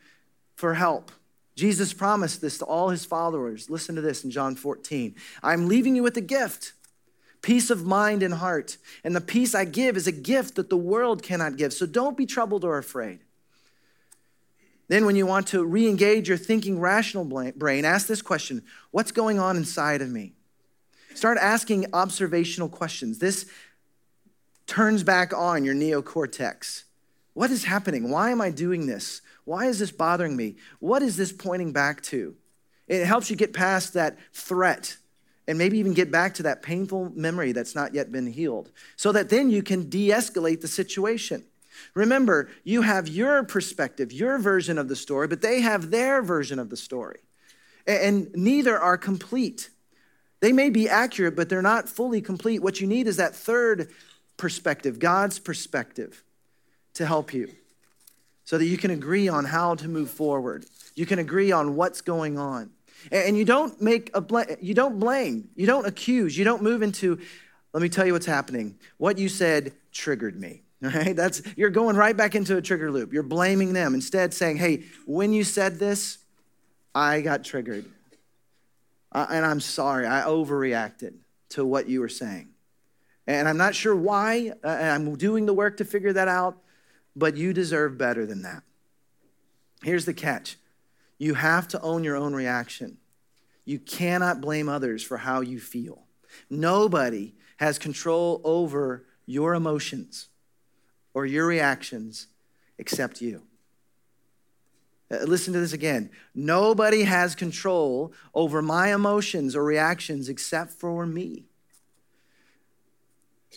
for 0.55 0.75
help. 0.75 1.11
Jesus 1.55 1.91
promised 1.91 2.39
this 2.39 2.59
to 2.59 2.65
all 2.65 2.89
his 2.89 3.03
followers. 3.03 3.67
Listen 3.67 3.95
to 3.95 4.01
this 4.01 4.23
in 4.23 4.29
John 4.29 4.55
14. 4.55 5.15
I'm 5.41 5.67
leaving 5.67 5.95
you 5.95 6.03
with 6.03 6.15
a 6.17 6.21
gift 6.21 6.73
peace 7.41 7.71
of 7.71 7.83
mind 7.83 8.21
and 8.21 8.35
heart. 8.35 8.77
And 9.03 9.15
the 9.15 9.21
peace 9.21 9.55
I 9.55 9.65
give 9.65 9.97
is 9.97 10.05
a 10.05 10.11
gift 10.11 10.55
that 10.55 10.69
the 10.69 10.77
world 10.77 11.23
cannot 11.23 11.57
give. 11.57 11.73
So, 11.73 11.87
don't 11.87 12.15
be 12.15 12.27
troubled 12.27 12.63
or 12.63 12.77
afraid. 12.77 13.21
Then, 14.87 15.07
when 15.07 15.15
you 15.15 15.25
want 15.25 15.47
to 15.47 15.65
re 15.65 15.89
engage 15.89 16.29
your 16.29 16.37
thinking 16.37 16.79
rational 16.79 17.25
brain, 17.25 17.85
ask 17.85 18.05
this 18.05 18.21
question 18.21 18.61
What's 18.91 19.11
going 19.11 19.39
on 19.39 19.57
inside 19.57 20.03
of 20.03 20.11
me? 20.11 20.33
Start 21.15 21.39
asking 21.41 21.87
observational 21.91 22.69
questions. 22.69 23.17
This 23.17 23.47
turns 24.67 25.01
back 25.01 25.33
on 25.33 25.65
your 25.65 25.73
neocortex. 25.73 26.83
What 27.37 27.51
is 27.51 27.65
happening? 27.65 28.09
Why 28.09 28.31
am 28.31 28.41
I 28.41 28.49
doing 28.49 28.87
this? 28.87 29.21
Why 29.45 29.67
is 29.67 29.77
this 29.77 29.91
bothering 29.91 30.35
me? 30.35 30.55
What 30.79 31.03
is 31.03 31.17
this 31.17 31.31
pointing 31.31 31.71
back 31.71 32.01
to? 32.05 32.35
It 32.87 33.05
helps 33.05 33.29
you 33.29 33.35
get 33.35 33.53
past 33.53 33.93
that 33.93 34.17
threat 34.33 34.97
and 35.47 35.55
maybe 35.55 35.77
even 35.77 35.93
get 35.93 36.11
back 36.11 36.33
to 36.33 36.43
that 36.43 36.63
painful 36.63 37.11
memory 37.13 37.51
that's 37.51 37.75
not 37.75 37.93
yet 37.93 38.11
been 38.11 38.25
healed 38.25 38.71
so 38.95 39.11
that 39.11 39.29
then 39.29 39.51
you 39.51 39.61
can 39.61 39.87
de 39.87 40.09
escalate 40.09 40.61
the 40.61 40.67
situation. 40.67 41.45
Remember, 41.93 42.49
you 42.63 42.81
have 42.81 43.07
your 43.07 43.43
perspective, 43.43 44.11
your 44.11 44.39
version 44.39 44.79
of 44.79 44.87
the 44.87 44.95
story, 44.95 45.27
but 45.27 45.43
they 45.43 45.61
have 45.61 45.91
their 45.91 46.23
version 46.23 46.57
of 46.57 46.71
the 46.71 46.75
story. 46.75 47.19
And 47.85 48.31
neither 48.33 48.79
are 48.79 48.97
complete. 48.97 49.69
They 50.39 50.53
may 50.53 50.71
be 50.71 50.89
accurate, 50.89 51.35
but 51.35 51.49
they're 51.49 51.61
not 51.61 51.87
fully 51.87 52.19
complete. 52.19 52.63
What 52.63 52.81
you 52.81 52.87
need 52.87 53.05
is 53.05 53.17
that 53.17 53.35
third 53.35 53.91
perspective, 54.37 54.97
God's 54.97 55.37
perspective 55.37 56.23
to 56.97 57.05
help 57.05 57.33
you 57.33 57.49
so 58.43 58.57
that 58.57 58.65
you 58.65 58.77
can 58.77 58.91
agree 58.91 59.27
on 59.27 59.45
how 59.45 59.75
to 59.75 59.87
move 59.87 60.09
forward. 60.09 60.65
You 60.95 61.05
can 61.05 61.19
agree 61.19 61.51
on 61.51 61.75
what's 61.75 62.01
going 62.01 62.37
on. 62.37 62.71
And 63.11 63.37
you 63.37 63.45
don't 63.45 63.79
make 63.81 64.09
a 64.13 64.21
bl- 64.21 64.53
you 64.59 64.73
don't 64.73 64.99
blame, 64.99 65.49
you 65.55 65.67
don't 65.67 65.85
accuse, 65.85 66.37
you 66.37 66.43
don't 66.43 66.63
move 66.63 66.81
into 66.81 67.19
let 67.73 67.83
me 67.83 67.89
tell 67.89 68.07
you 68.07 68.13
what's 68.13 68.25
happening. 68.25 68.79
What 68.97 69.19
you 69.19 69.29
said 69.29 69.73
triggered 69.91 70.39
me. 70.39 70.63
Right? 70.79 71.15
That's 71.15 71.41
you're 71.55 71.71
going 71.71 71.95
right 71.95 72.15
back 72.15 72.35
into 72.35 72.55
a 72.55 72.61
trigger 72.61 72.91
loop. 72.91 73.11
You're 73.11 73.23
blaming 73.23 73.73
them 73.73 73.95
instead 73.95 74.31
saying, 74.31 74.57
"Hey, 74.57 74.83
when 75.07 75.33
you 75.33 75.43
said 75.43 75.79
this, 75.79 76.19
I 76.93 77.21
got 77.21 77.43
triggered. 77.43 77.85
Uh, 79.11 79.25
and 79.31 79.43
I'm 79.43 79.59
sorry. 79.59 80.05
I 80.05 80.21
overreacted 80.21 81.15
to 81.49 81.65
what 81.65 81.89
you 81.89 81.99
were 81.99 82.09
saying. 82.09 82.49
And 83.25 83.47
I'm 83.47 83.57
not 83.57 83.73
sure 83.73 83.95
why. 83.95 84.53
Uh, 84.63 84.67
I'm 84.67 85.15
doing 85.15 85.47
the 85.47 85.53
work 85.53 85.77
to 85.77 85.85
figure 85.85 86.13
that 86.13 86.27
out 86.27 86.57
but 87.17 87.35
you 87.35 87.51
deserve 87.51 87.97
better 87.97 88.25
than 88.25 88.43
that. 88.43 88.61
Here's 89.83 90.05
the 90.05 90.13
catch 90.13 90.57
you 91.17 91.33
have 91.33 91.67
to 91.69 91.81
own 91.81 92.03
your 92.03 92.15
own 92.15 92.33
reaction. 92.33 92.97
You 93.65 93.79
cannot 93.79 94.39
blame 94.39 94.69
others 94.69 95.03
for 95.03 95.17
how 95.17 95.41
you 95.41 95.59
feel. 95.59 96.03
Nobody 96.49 97.33
has 97.57 97.79
control 97.79 98.39
over 98.43 99.05
your 99.25 99.55
emotions 99.55 100.27
or 101.13 101.25
your 101.25 101.47
reactions 101.47 102.27
except 102.77 103.19
you. 103.19 103.41
Uh, 105.09 105.23
listen 105.23 105.53
to 105.53 105.59
this 105.59 105.73
again. 105.73 106.11
Nobody 106.35 107.03
has 107.03 107.33
control 107.33 108.13
over 108.35 108.61
my 108.61 108.93
emotions 108.93 109.55
or 109.55 109.63
reactions 109.63 110.29
except 110.29 110.71
for 110.71 111.05
me. 111.05 111.45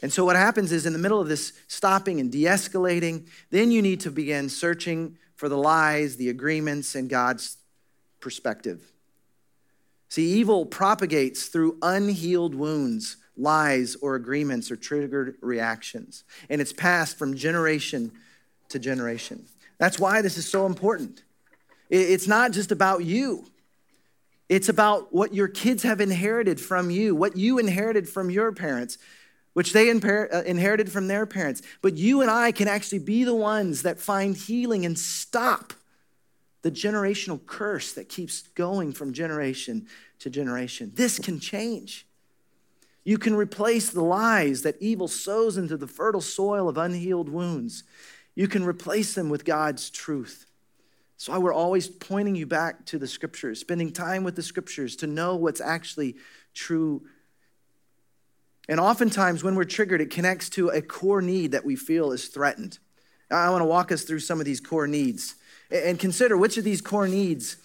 And 0.03 0.13
so, 0.13 0.25
what 0.25 0.37
happens 0.37 0.73
is 0.73 0.87
in 0.87 0.93
the 0.93 0.99
middle 0.99 1.21
of 1.21 1.29
this 1.29 1.53
stopping 1.69 2.21
and 2.21 2.33
de 2.33 2.45
escalating, 2.45 3.27
then 3.51 3.71
you 3.71 3.83
need 3.83 4.01
to 4.01 4.11
begin 4.11 4.49
searching 4.49 5.19
for 5.37 5.49
the 5.49 5.59
lies, 5.59 6.17
the 6.17 6.29
agreements, 6.29 6.95
and 6.95 7.09
God's 7.09 7.59
perspective. 8.21 8.93
See, 10.09 10.27
evil 10.39 10.67
propagates 10.67 11.47
through 11.47 11.79
unhealed 11.83 12.55
wounds, 12.55 13.17
lies, 13.37 13.97
or 13.97 14.17
agreements, 14.17 14.71
or 14.71 14.77
triggered 14.77 15.37
reactions. 15.41 16.25
And 16.49 16.61
it's 16.61 16.73
passed 16.73 17.19
from 17.19 17.37
generation 17.37 18.13
to 18.71 18.79
generation. 18.79 19.47
That's 19.79 19.99
why 19.99 20.21
this 20.21 20.37
is 20.37 20.49
so 20.49 20.67
important. 20.67 21.23
It's 21.91 22.27
not 22.27 22.53
just 22.53 22.73
about 22.73 23.05
you. 23.05 23.47
It's 24.49 24.69
about 24.69 25.15
what 25.15 25.33
your 25.33 25.49
kids 25.49 25.85
have 25.85 26.01
inherited 26.01 26.61
from 26.61 26.91
you, 26.91 27.15
what 27.15 27.37
you 27.37 27.59
inherited 27.59 28.09
from 28.09 28.31
your 28.31 28.53
parents 28.53 28.99
which 29.53 29.73
they 29.73 29.91
uh, 29.91 30.43
inherited 30.43 30.91
from 30.91 31.09
their 31.09 31.27
parents. 31.27 31.63
But 31.83 31.97
you 31.97 32.21
and 32.21 32.31
I 32.31 32.53
can 32.53 32.69
actually 32.69 33.01
be 33.01 33.25
the 33.25 33.35
ones 33.35 33.83
that 33.83 33.99
find 33.99 34.37
healing 34.37 34.85
and 34.87 34.99
stop 34.99 35.73
the 36.63 36.71
generational 36.71 37.45
curse 37.47 37.93
that 37.95 38.09
keeps 38.09 38.43
going 38.55 38.93
from 38.93 39.13
generation 39.13 39.87
to 40.21 40.31
generation. 40.31 40.93
This 40.95 41.19
can 41.19 41.41
change. 41.41 42.07
You 43.03 43.17
can 43.19 43.35
replace 43.35 43.91
the 43.91 44.03
lies 44.03 44.63
that 44.63 44.77
evil 44.81 45.09
sows 45.09 45.57
into 45.57 45.77
the 45.77 45.87
fertile 45.87 46.21
soil 46.21 46.69
of 46.69 46.77
unhealed 46.77 47.29
wounds. 47.29 47.83
You 48.35 48.47
can 48.47 48.63
replace 48.63 49.15
them 49.15 49.31
with 49.31 49.45
God's 49.45 49.91
truth. 49.91 50.47
That's 51.15 51.29
why 51.29 51.39
we're 51.39 51.53
always 51.53 51.89
pointing 51.89 52.37
you 52.37 52.47
back 52.47 52.87
to 52.87 52.99
the 52.99 53.09
scriptures, 53.09 53.61
spending 53.61 53.93
time 53.93 54.23
with 54.23 54.37
the 54.37 54.43
scriptures 54.43 54.97
to 54.97 55.07
know 55.07 55.35
what's 55.37 55.61
actually 55.61 56.17
true 56.55 57.03
and 58.71 58.79
oftentimes, 58.79 59.43
when 59.43 59.57
we're 59.57 59.65
triggered, 59.65 60.01
it 60.01 60.11
connects 60.11 60.49
to 60.51 60.69
a 60.69 60.81
core 60.81 61.21
need 61.21 61.51
that 61.51 61.65
we 61.65 61.75
feel 61.75 62.13
is 62.13 62.29
threatened. 62.29 62.79
I 63.29 63.51
want 63.51 63.63
to 63.63 63.67
walk 63.67 63.91
us 63.91 64.05
through 64.05 64.21
some 64.21 64.39
of 64.39 64.47
these 64.47 64.61
core 64.61 64.87
needs 64.87 65.35
and 65.73 65.99
consider 65.99 66.37
which 66.37 66.57
of 66.57 66.63
these 66.63 66.81
core 66.81 67.09
needs 67.09 67.57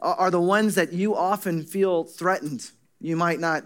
are 0.00 0.28
the 0.28 0.40
ones 0.40 0.74
that 0.74 0.92
you 0.92 1.14
often 1.14 1.62
feel 1.62 2.02
threatened, 2.02 2.68
you 3.00 3.14
might 3.14 3.38
not 3.38 3.62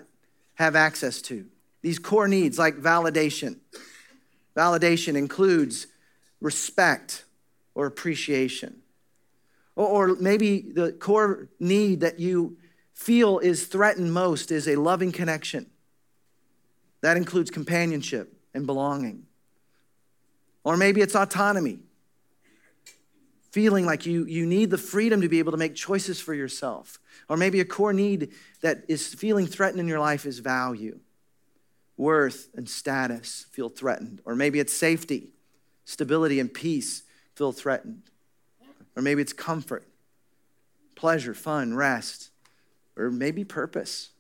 have 0.56 0.76
access 0.76 1.22
to. 1.22 1.46
These 1.80 1.98
core 1.98 2.28
needs, 2.28 2.58
like 2.58 2.76
validation. 2.76 3.60
Validation 4.54 5.16
includes 5.16 5.86
respect 6.42 7.24
or 7.74 7.86
appreciation. 7.86 8.82
Or 9.74 10.16
maybe 10.16 10.60
the 10.60 10.92
core 10.92 11.48
need 11.58 12.00
that 12.00 12.20
you 12.20 12.58
feel 12.92 13.38
is 13.38 13.68
threatened 13.68 14.12
most 14.12 14.50
is 14.50 14.68
a 14.68 14.76
loving 14.76 15.12
connection 15.12 15.70
that 17.04 17.16
includes 17.18 17.50
companionship 17.50 18.32
and 18.54 18.66
belonging. 18.66 19.26
Or 20.64 20.76
maybe 20.76 21.02
it's 21.02 21.14
autonomy. 21.14 21.80
feeling 23.54 23.86
like 23.86 24.04
you, 24.04 24.26
you 24.26 24.44
need 24.44 24.68
the 24.68 24.76
freedom 24.76 25.20
to 25.20 25.28
be 25.28 25.38
able 25.38 25.52
to 25.52 25.56
make 25.56 25.76
choices 25.76 26.20
for 26.20 26.34
yourself. 26.34 26.98
Or 27.28 27.36
maybe 27.36 27.60
a 27.60 27.64
core 27.64 27.92
need 27.92 28.32
that 28.62 28.82
is 28.88 29.14
feeling 29.14 29.46
threatened 29.46 29.78
in 29.78 29.86
your 29.86 30.00
life 30.00 30.26
is 30.26 30.40
value, 30.40 30.98
worth, 31.96 32.48
and 32.56 32.68
status 32.68 33.46
feel 33.52 33.68
threatened. 33.68 34.20
Or 34.24 34.34
maybe 34.34 34.58
it's 34.58 34.72
safety, 34.72 35.34
stability, 35.84 36.40
and 36.40 36.52
peace 36.52 37.04
feel 37.36 37.52
threatened. 37.52 38.02
Or 38.96 39.02
maybe 39.02 39.22
it's 39.22 39.32
comfort, 39.32 39.86
pleasure, 40.96 41.32
fun, 41.32 41.74
rest, 41.74 42.30
or 42.96 43.08
maybe 43.12 43.44
purpose. 43.44 44.10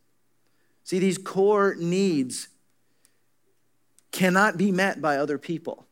See, 0.84 1.00
these 1.00 1.18
core 1.18 1.74
needs 1.76 2.50
cannot 4.14 4.56
be 4.56 4.70
met 4.70 5.02
by 5.02 5.16
other 5.16 5.36
people. 5.36 5.86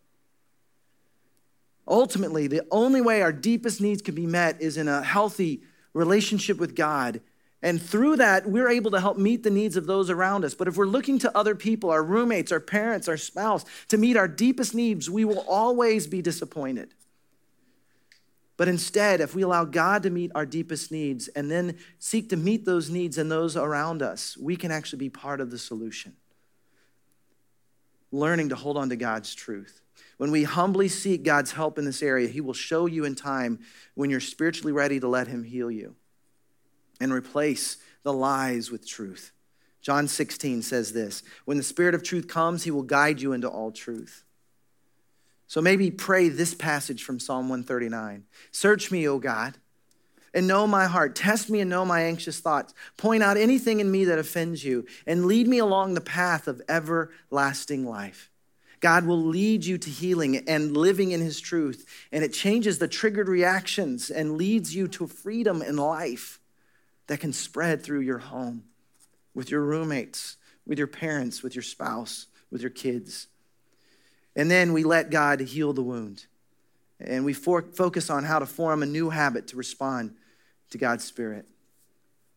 Ultimately, 1.88 2.46
the 2.46 2.62
only 2.70 3.00
way 3.00 3.20
our 3.20 3.32
deepest 3.32 3.80
needs 3.80 4.00
can 4.00 4.14
be 4.14 4.26
met 4.26 4.62
is 4.62 4.76
in 4.76 4.86
a 4.86 5.02
healthy 5.02 5.62
relationship 5.92 6.58
with 6.58 6.76
God. 6.76 7.20
And 7.60 7.82
through 7.82 8.16
that, 8.16 8.48
we're 8.48 8.68
able 8.68 8.92
to 8.92 9.00
help 9.00 9.18
meet 9.18 9.42
the 9.42 9.50
needs 9.50 9.76
of 9.76 9.86
those 9.86 10.08
around 10.08 10.44
us. 10.44 10.54
But 10.54 10.68
if 10.68 10.76
we're 10.76 10.86
looking 10.86 11.18
to 11.18 11.36
other 11.36 11.56
people, 11.56 11.90
our 11.90 12.02
roommates, 12.02 12.52
our 12.52 12.60
parents, 12.60 13.08
our 13.08 13.16
spouse, 13.16 13.64
to 13.88 13.98
meet 13.98 14.16
our 14.16 14.28
deepest 14.28 14.72
needs, 14.72 15.10
we 15.10 15.24
will 15.24 15.44
always 15.48 16.06
be 16.06 16.22
disappointed. 16.22 16.94
But 18.56 18.68
instead, 18.68 19.20
if 19.20 19.34
we 19.34 19.42
allow 19.42 19.64
God 19.64 20.04
to 20.04 20.10
meet 20.10 20.30
our 20.36 20.46
deepest 20.46 20.92
needs 20.92 21.26
and 21.26 21.50
then 21.50 21.76
seek 21.98 22.28
to 22.28 22.36
meet 22.36 22.64
those 22.64 22.88
needs 22.88 23.18
and 23.18 23.28
those 23.28 23.56
around 23.56 24.00
us, 24.00 24.36
we 24.36 24.54
can 24.54 24.70
actually 24.70 25.00
be 25.00 25.10
part 25.10 25.40
of 25.40 25.50
the 25.50 25.58
solution. 25.58 26.14
Learning 28.12 28.50
to 28.50 28.54
hold 28.54 28.76
on 28.76 28.90
to 28.90 28.96
God's 28.96 29.34
truth. 29.34 29.80
When 30.18 30.30
we 30.30 30.44
humbly 30.44 30.88
seek 30.88 31.24
God's 31.24 31.52
help 31.52 31.78
in 31.78 31.84
this 31.84 32.02
area, 32.02 32.28
He 32.28 32.40
will 32.40 32.52
show 32.52 32.86
you 32.86 33.04
in 33.04 33.16
time 33.16 33.58
when 33.94 34.10
you're 34.10 34.20
spiritually 34.20 34.72
ready 34.72 35.00
to 35.00 35.08
let 35.08 35.26
Him 35.26 35.42
heal 35.42 35.70
you 35.70 35.96
and 37.00 37.12
replace 37.12 37.78
the 38.04 38.12
lies 38.12 38.70
with 38.70 38.86
truth. 38.86 39.32
John 39.80 40.06
16 40.06 40.62
says 40.62 40.92
this 40.92 41.24
When 41.44 41.56
the 41.56 41.62
Spirit 41.64 41.94
of 41.94 42.02
truth 42.04 42.28
comes, 42.28 42.62
He 42.62 42.70
will 42.70 42.84
guide 42.84 43.20
you 43.20 43.32
into 43.32 43.48
all 43.48 43.72
truth. 43.72 44.24
So 45.48 45.60
maybe 45.60 45.90
pray 45.90 46.28
this 46.28 46.54
passage 46.54 47.02
from 47.02 47.18
Psalm 47.18 47.48
139 47.48 48.24
Search 48.52 48.90
me, 48.90 49.08
O 49.08 49.18
God, 49.18 49.58
and 50.34 50.46
know 50.46 50.66
my 50.66 50.86
heart. 50.86 51.14
Test 51.14 51.50
me 51.50 51.60
and 51.60 51.70
know 51.70 51.84
my 51.84 52.02
anxious 52.02 52.40
thoughts. 52.40 52.74
Point 52.96 53.22
out 53.22 53.36
anything 53.36 53.80
in 53.80 53.90
me 53.90 54.04
that 54.06 54.18
offends 54.18 54.64
you, 54.64 54.86
and 55.06 55.26
lead 55.26 55.46
me 55.46 55.58
along 55.58 55.94
the 55.94 56.00
path 56.00 56.48
of 56.48 56.62
everlasting 56.68 57.86
life. 57.86 58.30
God 58.80 59.06
will 59.06 59.22
lead 59.22 59.64
you 59.64 59.78
to 59.78 59.90
healing 59.90 60.48
and 60.48 60.76
living 60.76 61.12
in 61.12 61.20
His 61.20 61.40
truth, 61.40 61.86
and 62.10 62.24
it 62.24 62.32
changes 62.32 62.78
the 62.78 62.88
triggered 62.88 63.28
reactions 63.28 64.10
and 64.10 64.36
leads 64.36 64.74
you 64.74 64.88
to 64.88 65.06
freedom 65.06 65.62
in 65.62 65.76
life 65.76 66.40
that 67.06 67.20
can 67.20 67.32
spread 67.32 67.82
through 67.82 68.00
your 68.00 68.18
home, 68.18 68.64
with 69.34 69.50
your 69.50 69.62
roommates, 69.62 70.36
with 70.66 70.78
your 70.78 70.86
parents, 70.88 71.42
with 71.42 71.54
your 71.54 71.62
spouse, 71.62 72.26
with 72.50 72.60
your 72.60 72.70
kids. 72.70 73.28
And 74.34 74.50
then 74.50 74.72
we 74.72 74.82
let 74.82 75.10
God 75.10 75.40
heal 75.40 75.72
the 75.72 75.82
wound. 75.82 76.26
And 76.98 77.24
we 77.24 77.32
for- 77.32 77.62
focus 77.62 78.10
on 78.10 78.24
how 78.24 78.38
to 78.38 78.46
form 78.46 78.82
a 78.82 78.86
new 78.86 79.10
habit 79.10 79.48
to 79.48 79.56
respond 79.56 80.14
to 80.72 80.78
God's 80.78 81.04
Spirit. 81.04 81.46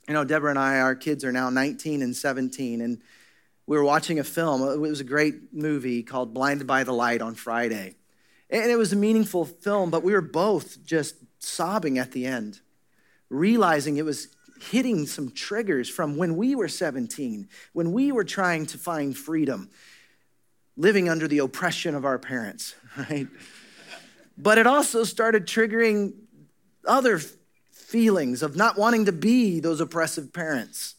You 0.07 0.13
know, 0.13 0.23
Deborah 0.23 0.51
and 0.51 0.59
I, 0.59 0.79
our 0.79 0.95
kids 0.95 1.25
are 1.25 1.31
now 1.31 1.49
19 1.49 2.01
and 2.01 2.15
17, 2.15 2.81
and 2.81 3.01
we 3.65 3.77
were 3.77 3.83
watching 3.83 4.19
a 4.19 4.23
film. 4.23 4.61
It 4.61 4.79
was 4.79 4.99
a 4.99 5.05
great 5.05 5.53
movie 5.53 6.03
called 6.03 6.33
Blinded 6.33 6.67
by 6.67 6.83
the 6.83 6.93
Light 6.93 7.21
on 7.21 7.33
Friday. 7.33 7.95
And 8.49 8.69
it 8.69 8.75
was 8.75 8.93
a 8.93 8.95
meaningful 8.95 9.45
film, 9.45 9.89
but 9.89 10.03
we 10.03 10.13
were 10.13 10.21
both 10.21 10.85
just 10.85 11.15
sobbing 11.39 11.97
at 11.97 12.11
the 12.11 12.27
end, 12.27 12.59
realizing 13.29 13.97
it 13.97 14.05
was 14.05 14.27
hitting 14.69 15.07
some 15.07 15.31
triggers 15.31 15.89
from 15.89 16.17
when 16.17 16.35
we 16.35 16.55
were 16.55 16.67
17, 16.67 17.49
when 17.73 17.91
we 17.91 18.11
were 18.11 18.23
trying 18.23 18.67
to 18.67 18.77
find 18.77 19.17
freedom, 19.17 19.69
living 20.77 21.09
under 21.09 21.27
the 21.27 21.39
oppression 21.39 21.95
of 21.95 22.05
our 22.05 22.19
parents, 22.19 22.75
right? 23.09 23.27
But 24.37 24.59
it 24.59 24.67
also 24.67 25.03
started 25.03 25.47
triggering 25.47 26.13
other 26.85 27.19
feelings 27.95 28.43
of 28.43 28.57
not 28.57 28.77
wanting 28.77 29.05
to 29.05 29.11
be 29.13 29.61
those 29.61 29.79
oppressive 29.79 30.33
parents. 30.33 30.95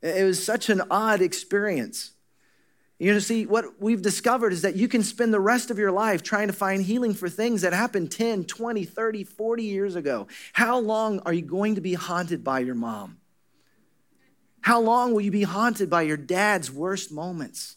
It 0.00 0.22
was 0.22 0.40
such 0.40 0.68
an 0.68 0.80
odd 0.88 1.20
experience. 1.20 2.12
You 3.00 3.12
know, 3.12 3.18
see, 3.18 3.46
what 3.46 3.82
we've 3.82 4.00
discovered 4.00 4.52
is 4.52 4.62
that 4.62 4.76
you 4.76 4.86
can 4.86 5.02
spend 5.02 5.34
the 5.34 5.40
rest 5.40 5.72
of 5.72 5.78
your 5.78 5.90
life 5.90 6.22
trying 6.22 6.46
to 6.46 6.52
find 6.52 6.84
healing 6.84 7.14
for 7.14 7.28
things 7.28 7.62
that 7.62 7.72
happened 7.72 8.12
10, 8.12 8.44
20, 8.44 8.84
30, 8.84 9.24
40 9.24 9.64
years 9.64 9.96
ago. 9.96 10.28
How 10.52 10.78
long 10.78 11.18
are 11.26 11.32
you 11.32 11.42
going 11.42 11.74
to 11.74 11.80
be 11.80 11.94
haunted 11.94 12.44
by 12.44 12.60
your 12.60 12.76
mom? 12.76 13.18
How 14.60 14.80
long 14.80 15.12
will 15.12 15.22
you 15.22 15.32
be 15.32 15.42
haunted 15.42 15.90
by 15.90 16.02
your 16.02 16.16
dad's 16.16 16.70
worst 16.70 17.10
moments? 17.10 17.74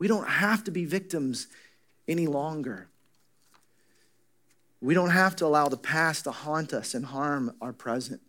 We 0.00 0.08
don't 0.08 0.26
have 0.26 0.64
to 0.64 0.72
be 0.72 0.86
victims 0.86 1.46
any 2.08 2.26
longer. 2.26 2.88
We 4.80 4.94
don't 4.94 5.10
have 5.10 5.34
to 5.36 5.46
allow 5.46 5.68
the 5.68 5.76
past 5.76 6.24
to 6.24 6.30
haunt 6.30 6.72
us 6.72 6.94
and 6.94 7.04
harm 7.04 7.54
our 7.60 7.72
present. 7.72 8.20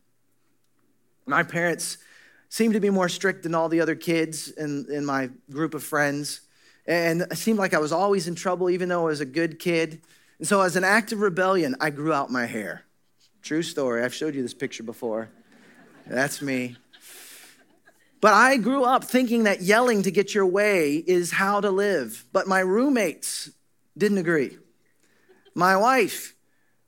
My 1.25 1.43
parents 1.43 1.97
seemed 2.49 2.73
to 2.73 2.79
be 2.79 2.89
more 2.89 3.07
strict 3.07 3.43
than 3.43 3.53
all 3.53 3.69
the 3.69 3.81
other 3.81 3.95
kids 3.95 4.49
in, 4.49 4.87
in 4.91 5.05
my 5.05 5.29
group 5.51 5.75
of 5.75 5.83
friends. 5.83 6.41
And 6.87 7.21
it 7.21 7.37
seemed 7.37 7.59
like 7.59 7.75
I 7.75 7.79
was 7.79 7.91
always 7.91 8.27
in 8.27 8.33
trouble, 8.33 8.69
even 8.69 8.89
though 8.89 9.01
I 9.01 9.09
was 9.09 9.21
a 9.21 9.25
good 9.25 9.59
kid. 9.59 10.01
And 10.39 10.47
so, 10.47 10.61
as 10.61 10.75
an 10.75 10.83
act 10.83 11.11
of 11.11 11.19
rebellion, 11.19 11.75
I 11.79 11.91
grew 11.91 12.11
out 12.11 12.31
my 12.31 12.47
hair. 12.47 12.83
True 13.43 13.61
story. 13.61 14.03
I've 14.03 14.13
showed 14.13 14.33
you 14.33 14.41
this 14.41 14.55
picture 14.55 14.83
before. 14.83 15.29
That's 16.07 16.41
me. 16.41 16.77
But 18.21 18.33
I 18.33 18.57
grew 18.57 18.83
up 18.83 19.03
thinking 19.03 19.43
that 19.43 19.61
yelling 19.61 20.01
to 20.01 20.11
get 20.11 20.33
your 20.33 20.45
way 20.45 20.95
is 20.95 21.31
how 21.31 21.61
to 21.61 21.69
live. 21.69 22.25
But 22.33 22.47
my 22.47 22.59
roommates 22.59 23.51
didn't 23.97 24.17
agree. 24.17 24.57
My 25.53 25.77
wife 25.77 26.35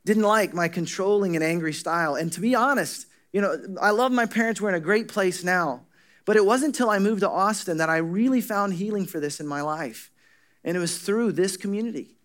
didn't 0.05 0.23
like 0.23 0.53
my 0.53 0.67
controlling 0.67 1.35
and 1.35 1.43
angry 1.43 1.73
style. 1.73 2.15
And 2.15 2.31
to 2.33 2.41
be 2.41 2.55
honest, 2.55 3.07
you 3.31 3.41
know, 3.41 3.55
I 3.79 3.91
love 3.91 4.11
my 4.11 4.25
parents. 4.25 4.59
We're 4.59 4.69
in 4.69 4.75
a 4.75 4.79
great 4.79 5.07
place 5.07 5.43
now. 5.43 5.85
But 6.25 6.35
it 6.35 6.45
wasn't 6.45 6.75
until 6.75 6.89
I 6.89 6.99
moved 6.99 7.21
to 7.21 7.29
Austin 7.29 7.77
that 7.77 7.89
I 7.89 7.97
really 7.97 8.41
found 8.41 8.73
healing 8.73 9.05
for 9.05 9.19
this 9.19 9.39
in 9.39 9.47
my 9.47 9.61
life. 9.61 10.11
And 10.63 10.77
it 10.77 10.79
was 10.79 10.99
through 10.99 11.31
this 11.33 11.57
community. 11.57 12.15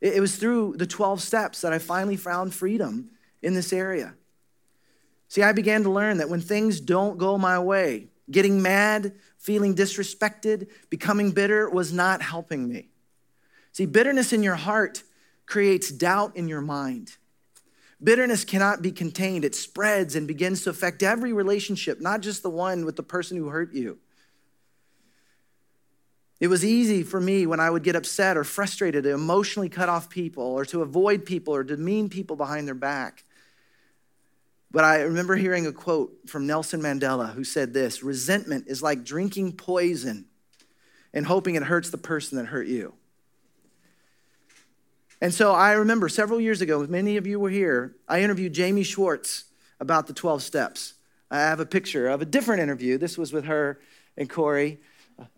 It 0.00 0.20
was 0.20 0.36
through 0.36 0.76
the 0.76 0.86
12 0.86 1.20
steps 1.20 1.60
that 1.62 1.72
I 1.72 1.78
finally 1.78 2.16
found 2.16 2.54
freedom 2.54 3.10
in 3.42 3.54
this 3.54 3.72
area. 3.72 4.14
See, 5.28 5.42
I 5.42 5.52
began 5.52 5.82
to 5.82 5.90
learn 5.90 6.18
that 6.18 6.28
when 6.28 6.40
things 6.40 6.80
don't 6.80 7.18
go 7.18 7.38
my 7.38 7.58
way, 7.58 8.08
getting 8.30 8.62
mad, 8.62 9.14
feeling 9.38 9.74
disrespected, 9.74 10.68
becoming 10.90 11.32
bitter 11.32 11.68
was 11.68 11.92
not 11.92 12.22
helping 12.22 12.68
me. 12.68 12.88
See, 13.72 13.86
bitterness 13.86 14.32
in 14.32 14.42
your 14.42 14.54
heart 14.54 15.02
creates 15.46 15.90
doubt 15.90 16.36
in 16.36 16.48
your 16.48 16.60
mind. 16.60 17.16
Bitterness 18.02 18.44
cannot 18.44 18.82
be 18.82 18.92
contained. 18.92 19.44
It 19.44 19.54
spreads 19.54 20.14
and 20.14 20.26
begins 20.26 20.62
to 20.62 20.70
affect 20.70 21.02
every 21.02 21.32
relationship, 21.32 22.00
not 22.00 22.20
just 22.20 22.42
the 22.42 22.50
one 22.50 22.84
with 22.84 22.96
the 22.96 23.02
person 23.02 23.36
who 23.36 23.48
hurt 23.48 23.72
you. 23.72 23.98
It 26.40 26.48
was 26.48 26.64
easy 26.64 27.02
for 27.02 27.20
me 27.20 27.46
when 27.46 27.60
I 27.60 27.70
would 27.70 27.84
get 27.84 27.96
upset 27.96 28.36
or 28.36 28.44
frustrated 28.44 29.04
to 29.04 29.14
emotionally 29.14 29.68
cut 29.68 29.88
off 29.88 30.10
people 30.10 30.44
or 30.44 30.64
to 30.66 30.82
avoid 30.82 31.24
people 31.24 31.54
or 31.54 31.62
demean 31.62 32.10
people 32.10 32.36
behind 32.36 32.66
their 32.66 32.74
back. 32.74 33.24
But 34.70 34.84
I 34.84 35.02
remember 35.02 35.36
hearing 35.36 35.66
a 35.66 35.72
quote 35.72 36.12
from 36.26 36.46
Nelson 36.46 36.82
Mandela 36.82 37.32
who 37.32 37.44
said 37.44 37.72
this 37.72 38.02
resentment 38.02 38.64
is 38.66 38.82
like 38.82 39.04
drinking 39.04 39.52
poison 39.52 40.26
and 41.14 41.24
hoping 41.24 41.54
it 41.54 41.62
hurts 41.62 41.90
the 41.90 41.96
person 41.96 42.36
that 42.38 42.46
hurt 42.46 42.66
you. 42.66 42.92
And 45.24 45.32
so 45.32 45.52
I 45.52 45.72
remember 45.72 46.10
several 46.10 46.38
years 46.38 46.60
ago, 46.60 46.86
many 46.86 47.16
of 47.16 47.26
you 47.26 47.40
were 47.40 47.48
here, 47.48 47.96
I 48.06 48.20
interviewed 48.20 48.52
Jamie 48.52 48.82
Schwartz 48.82 49.44
about 49.80 50.06
the 50.06 50.12
12 50.12 50.42
steps. 50.42 50.92
I 51.30 51.38
have 51.38 51.60
a 51.60 51.64
picture 51.64 52.08
of 52.08 52.20
a 52.20 52.26
different 52.26 52.60
interview. 52.60 52.98
This 52.98 53.16
was 53.16 53.32
with 53.32 53.46
her 53.46 53.80
and 54.18 54.28
Corey. 54.28 54.80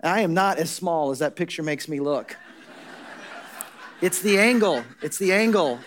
I 0.02 0.22
am 0.22 0.34
not 0.34 0.58
as 0.58 0.70
small 0.70 1.12
as 1.12 1.20
that 1.20 1.36
picture 1.36 1.62
makes 1.62 1.86
me 1.86 2.00
look. 2.00 2.36
It's 4.00 4.20
the 4.20 4.40
angle. 4.40 4.82
It's 5.02 5.18
the 5.18 5.32
angle. 5.32 5.78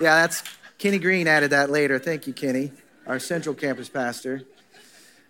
Yeah, 0.00 0.22
that's 0.22 0.42
Kenny 0.78 0.98
Green 0.98 1.28
added 1.28 1.50
that 1.50 1.70
later. 1.70 2.00
Thank 2.00 2.26
you, 2.26 2.32
Kenny, 2.32 2.72
our 3.06 3.20
Central 3.20 3.54
Campus 3.54 3.88
pastor. 3.88 4.42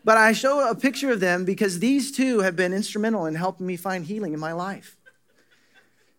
But 0.04 0.16
I 0.16 0.32
show 0.32 0.66
a 0.70 0.74
picture 0.74 1.12
of 1.12 1.20
them 1.20 1.44
because 1.44 1.80
these 1.80 2.12
two 2.12 2.40
have 2.40 2.56
been 2.56 2.72
instrumental 2.72 3.26
in 3.26 3.34
helping 3.34 3.66
me 3.66 3.76
find 3.76 4.06
healing 4.06 4.32
in 4.32 4.40
my 4.40 4.52
life. 4.52 4.95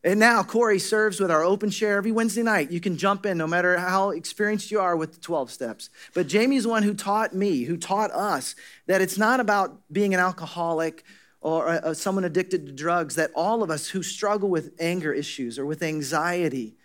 And 0.08 0.22
now 0.22 0.42
Corey 0.42 0.80
serves 0.80 1.20
with 1.20 1.30
our 1.30 1.44
open 1.44 1.70
share 1.70 1.98
every 1.98 2.14
Wednesday 2.14 2.42
night. 2.42 2.72
You 2.72 2.80
can 2.80 2.96
jump 2.96 3.26
in 3.26 3.38
no 3.38 3.46
matter 3.46 3.78
how 3.78 4.12
experienced 4.12 4.72
you 4.72 4.80
are 4.80 4.96
with 4.96 5.16
the 5.16 5.20
12 5.20 5.52
steps. 5.52 5.90
But 6.14 6.28
Jamie's 6.28 6.66
one 6.66 6.84
who 6.84 6.94
taught 6.94 7.36
me, 7.36 7.64
who 7.64 7.76
taught 7.76 8.12
us 8.12 8.56
that 8.86 9.02
it's 9.02 9.18
not 9.18 9.42
about 9.42 9.82
being 9.92 10.14
an 10.14 10.22
alcoholic 10.22 11.04
or 11.42 11.68
uh, 11.68 11.94
someone 11.94 12.24
addicted 12.24 12.68
to 12.68 12.72
drugs, 12.72 13.16
that 13.16 13.32
all 13.36 13.62
of 13.62 13.70
us 13.70 13.90
who 13.90 14.02
struggle 14.02 14.48
with 14.48 14.72
anger 14.80 15.12
issues 15.12 15.60
or 15.60 15.66
with 15.66 15.84
anxiety 15.84 16.78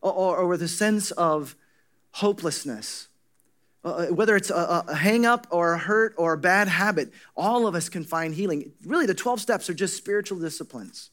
or, 0.00 0.38
or 0.38 0.46
with 0.46 0.62
a 0.62 0.68
sense 0.68 1.10
of 1.10 1.56
hopelessness. 2.12 3.08
Uh, 3.84 4.06
whether 4.06 4.36
it's 4.36 4.48
a, 4.48 4.84
a 4.88 4.94
hang 4.94 5.26
up 5.26 5.46
or 5.50 5.74
a 5.74 5.78
hurt 5.78 6.14
or 6.16 6.32
a 6.32 6.38
bad 6.38 6.68
habit, 6.68 7.12
all 7.36 7.66
of 7.66 7.74
us 7.74 7.90
can 7.90 8.04
find 8.04 8.34
healing. 8.34 8.72
Really, 8.86 9.04
the 9.04 9.12
12 9.12 9.38
steps 9.38 9.68
are 9.68 9.74
just 9.74 9.98
spiritual 9.98 10.38
disciplines. 10.38 11.10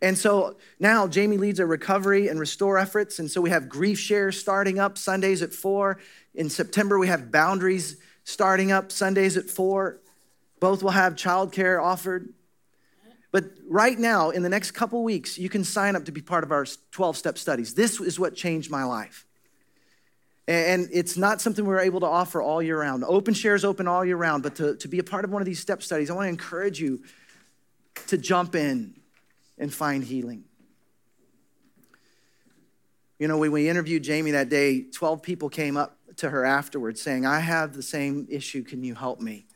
And 0.00 0.16
so 0.16 0.56
now 0.78 1.08
Jamie 1.08 1.38
leads 1.38 1.58
our 1.58 1.66
recovery 1.66 2.28
and 2.28 2.38
restore 2.38 2.78
efforts. 2.78 3.18
And 3.18 3.30
so 3.30 3.40
we 3.40 3.50
have 3.50 3.68
grief 3.68 3.98
share 3.98 4.30
starting 4.30 4.78
up 4.78 4.96
Sundays 4.96 5.42
at 5.42 5.52
four. 5.52 5.98
In 6.34 6.48
September, 6.48 6.98
we 6.98 7.08
have 7.08 7.32
boundaries 7.32 7.96
starting 8.24 8.70
up 8.70 8.92
Sundays 8.92 9.36
at 9.36 9.50
four. 9.50 9.98
Both 10.60 10.82
will 10.82 10.90
have 10.90 11.14
childcare 11.14 11.82
offered. 11.82 12.32
But 13.30 13.44
right 13.68 13.98
now, 13.98 14.30
in 14.30 14.42
the 14.42 14.48
next 14.48 14.70
couple 14.70 15.02
weeks, 15.02 15.36
you 15.36 15.48
can 15.48 15.64
sign 15.64 15.96
up 15.96 16.04
to 16.06 16.12
be 16.12 16.22
part 16.22 16.44
of 16.44 16.52
our 16.52 16.64
12 16.92 17.16
step 17.16 17.36
studies. 17.36 17.74
This 17.74 18.00
is 18.00 18.18
what 18.18 18.34
changed 18.34 18.70
my 18.70 18.84
life. 18.84 19.26
And 20.46 20.88
it's 20.92 21.18
not 21.18 21.42
something 21.42 21.66
we're 21.66 21.80
able 21.80 22.00
to 22.00 22.06
offer 22.06 22.40
all 22.40 22.62
year 22.62 22.80
round. 22.80 23.04
Open 23.04 23.34
shares 23.34 23.66
open 23.66 23.86
all 23.86 24.02
year 24.02 24.16
round, 24.16 24.42
but 24.42 24.54
to, 24.56 24.76
to 24.76 24.88
be 24.88 24.98
a 24.98 25.04
part 25.04 25.26
of 25.26 25.30
one 25.30 25.42
of 25.42 25.46
these 25.46 25.60
step 25.60 25.82
studies, 25.82 26.08
I 26.08 26.14
want 26.14 26.24
to 26.24 26.30
encourage 26.30 26.80
you 26.80 27.02
to 28.06 28.16
jump 28.16 28.54
in 28.54 28.94
and 29.58 29.72
find 29.72 30.04
healing. 30.04 30.44
You 33.18 33.26
know, 33.26 33.38
when 33.38 33.50
we 33.50 33.68
interviewed 33.68 34.04
Jamie 34.04 34.30
that 34.30 34.48
day, 34.48 34.82
12 34.82 35.22
people 35.22 35.48
came 35.48 35.76
up 35.76 35.96
to 36.16 36.30
her 36.30 36.44
afterwards 36.44 37.02
saying, 37.02 37.26
I 37.26 37.40
have 37.40 37.74
the 37.74 37.82
same 37.82 38.26
issue. 38.30 38.62
Can 38.62 38.84
you 38.84 38.94
help 38.94 39.20
me? 39.20 39.46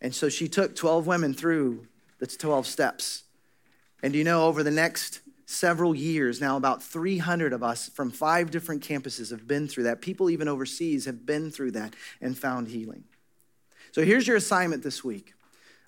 And 0.00 0.14
so 0.14 0.28
she 0.28 0.48
took 0.48 0.76
12 0.76 1.06
women 1.06 1.34
through 1.34 1.86
the 2.18 2.26
12 2.26 2.66
steps. 2.66 3.24
And 4.02 4.14
you 4.14 4.24
know, 4.24 4.44
over 4.44 4.62
the 4.62 4.70
next 4.70 5.20
several 5.46 5.94
years 5.94 6.40
now, 6.40 6.56
about 6.56 6.82
300 6.82 7.52
of 7.52 7.62
us 7.62 7.88
from 7.88 8.10
five 8.10 8.50
different 8.50 8.82
campuses 8.86 9.30
have 9.30 9.46
been 9.46 9.68
through 9.68 9.84
that. 9.84 10.00
People 10.00 10.28
even 10.30 10.48
overseas 10.48 11.04
have 11.06 11.24
been 11.24 11.50
through 11.50 11.72
that 11.72 11.94
and 12.20 12.36
found 12.36 12.68
healing. 12.68 13.04
So 13.92 14.04
here's 14.04 14.26
your 14.26 14.36
assignment 14.36 14.82
this 14.82 15.02
week 15.02 15.34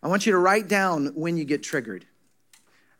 I 0.02 0.08
want 0.08 0.26
you 0.26 0.32
to 0.32 0.38
write 0.38 0.68
down 0.68 1.08
when 1.14 1.36
you 1.36 1.44
get 1.44 1.62
triggered. 1.62 2.06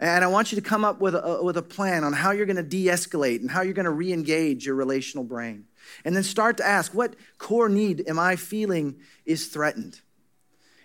And 0.00 0.24
I 0.24 0.28
want 0.28 0.52
you 0.52 0.56
to 0.56 0.62
come 0.62 0.84
up 0.84 1.00
with 1.00 1.14
a, 1.14 1.40
with 1.42 1.56
a 1.56 1.62
plan 1.62 2.04
on 2.04 2.12
how 2.12 2.30
you're 2.30 2.46
going 2.46 2.56
to 2.56 2.62
de 2.62 2.86
escalate 2.86 3.40
and 3.40 3.50
how 3.50 3.62
you're 3.62 3.74
going 3.74 3.84
to 3.84 3.90
re 3.90 4.12
engage 4.12 4.64
your 4.64 4.76
relational 4.76 5.24
brain. 5.24 5.64
And 6.04 6.14
then 6.14 6.22
start 6.22 6.56
to 6.58 6.66
ask, 6.66 6.94
what 6.94 7.16
core 7.38 7.68
need 7.68 8.04
am 8.06 8.18
I 8.18 8.36
feeling 8.36 8.96
is 9.26 9.48
threatened? 9.48 10.00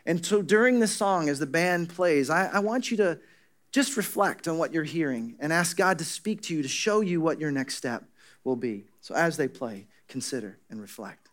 And 0.06 0.26
so 0.26 0.42
during 0.42 0.80
the 0.80 0.88
song, 0.88 1.30
as 1.30 1.40
the 1.40 1.46
band 1.46 1.90
plays, 1.90 2.30
I, 2.30 2.48
I 2.48 2.60
want 2.60 2.90
you 2.90 2.98
to 2.98 3.20
just 3.72 3.98
reflect 3.98 4.48
on 4.48 4.58
what 4.58 4.74
you're 4.74 4.84
hearing 4.84 5.36
and 5.40 5.54
ask 5.54 5.78
God 5.78 6.00
to 6.00 6.06
speak 6.06 6.42
to 6.44 6.56
you 6.56 6.62
to 6.62 6.68
show 6.68 7.02
you 7.02 7.22
what 7.22 7.40
your 7.40 7.52
next 7.52 7.76
step 7.76 8.04
will 8.44 8.56
be. 8.56 8.86
So 9.02 9.16
as 9.16 9.38
they 9.38 9.48
play, 9.48 9.88
consider 10.08 10.58
and 10.70 10.82
reflect. 10.82 11.30